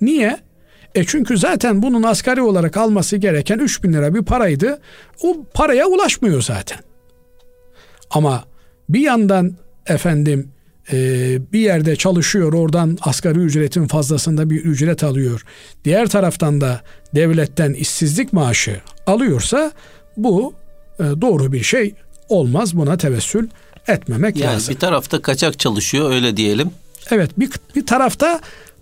Niye? 0.00 0.38
E 0.94 1.04
çünkü 1.04 1.38
zaten 1.38 1.82
bunun 1.82 2.02
asgari 2.02 2.42
olarak 2.42 2.76
alması 2.76 3.16
gereken 3.16 3.58
3 3.58 3.82
bin 3.82 3.92
lira 3.92 4.14
bir 4.14 4.22
paraydı. 4.22 4.80
O 5.22 5.44
paraya 5.54 5.86
ulaşmıyor 5.86 6.42
zaten. 6.42 6.78
Ama 8.10 8.44
bir 8.88 9.00
yandan 9.00 9.56
efendim 9.86 10.48
bir 11.52 11.60
yerde 11.60 11.96
çalışıyor 11.96 12.52
oradan 12.52 12.98
asgari 13.00 13.38
ücretin 13.38 13.86
fazlasında 13.86 14.50
bir 14.50 14.64
ücret 14.64 15.04
alıyor. 15.04 15.44
Diğer 15.84 16.08
taraftan 16.08 16.60
da 16.60 16.80
devletten 17.14 17.72
işsizlik 17.72 18.32
maaşı 18.32 18.80
alıyorsa 19.06 19.72
bu 20.16 20.54
e, 20.98 21.02
doğru 21.02 21.52
bir 21.52 21.62
şey 21.62 21.94
olmaz. 22.28 22.76
Buna 22.76 22.96
tevessül 22.96 23.48
etmemek 23.88 24.36
yani 24.36 24.54
lazım. 24.54 24.74
Bir 24.74 24.80
tarafta 24.80 25.22
kaçak 25.22 25.58
çalışıyor 25.58 26.10
öyle 26.10 26.36
diyelim. 26.36 26.70
Evet 27.10 27.30
bir, 27.38 27.50
bir 27.76 27.86
tarafta 27.86 28.40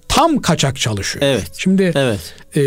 tam 0.08 0.38
kaçak 0.38 0.76
çalışıyor. 0.76 1.24
Evet. 1.24 1.50
Şimdi 1.58 1.92
evet. 1.94 2.34
E, 2.54 2.62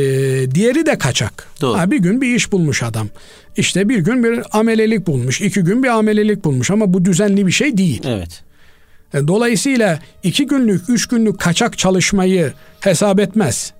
diğeri 0.55 0.85
de 0.85 0.97
kaçak. 0.97 1.47
Doğru. 1.61 1.77
Ha, 1.77 1.91
bir 1.91 1.97
gün 1.97 2.21
bir 2.21 2.35
iş 2.35 2.51
bulmuş 2.51 2.83
adam. 2.83 3.09
İşte 3.57 3.89
bir 3.89 3.99
gün 3.99 4.23
bir 4.23 4.59
amelelik 4.59 5.07
bulmuş. 5.07 5.41
iki 5.41 5.61
gün 5.61 5.83
bir 5.83 5.87
amelelik 5.87 6.43
bulmuş 6.43 6.71
ama 6.71 6.93
bu 6.93 7.05
düzenli 7.05 7.47
bir 7.47 7.51
şey 7.51 7.77
değil. 7.77 8.01
Evet. 8.05 8.43
E, 9.13 9.27
dolayısıyla 9.27 9.99
iki 10.23 10.45
günlük, 10.47 10.89
üç 10.89 11.07
günlük 11.07 11.39
kaçak 11.39 11.77
çalışmayı 11.77 12.53
hesap 12.79 13.19
etmez. 13.19 13.73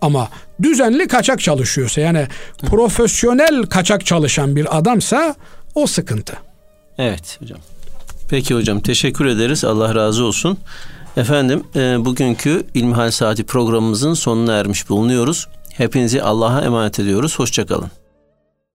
Ama 0.00 0.28
düzenli 0.62 1.08
kaçak 1.08 1.40
çalışıyorsa 1.40 2.00
yani 2.00 2.26
profesyonel 2.66 3.62
kaçak 3.62 4.06
çalışan 4.06 4.56
bir 4.56 4.78
adamsa 4.78 5.34
o 5.74 5.86
sıkıntı. 5.86 6.36
Evet 6.98 7.38
hocam. 7.40 7.58
Peki 8.28 8.54
hocam 8.54 8.80
teşekkür 8.80 9.26
ederiz. 9.26 9.64
Allah 9.64 9.94
razı 9.94 10.24
olsun. 10.24 10.58
Efendim 11.16 11.64
e, 11.76 12.04
bugünkü 12.04 12.66
İlmihal 12.74 13.10
Saati 13.10 13.44
programımızın 13.44 14.14
sonuna 14.14 14.54
ermiş 14.54 14.88
bulunuyoruz. 14.88 15.48
Hepinizi 15.72 16.22
Allah'a 16.22 16.62
emanet 16.62 16.98
ediyoruz. 16.98 17.38
Hoşçakalın. 17.38 17.90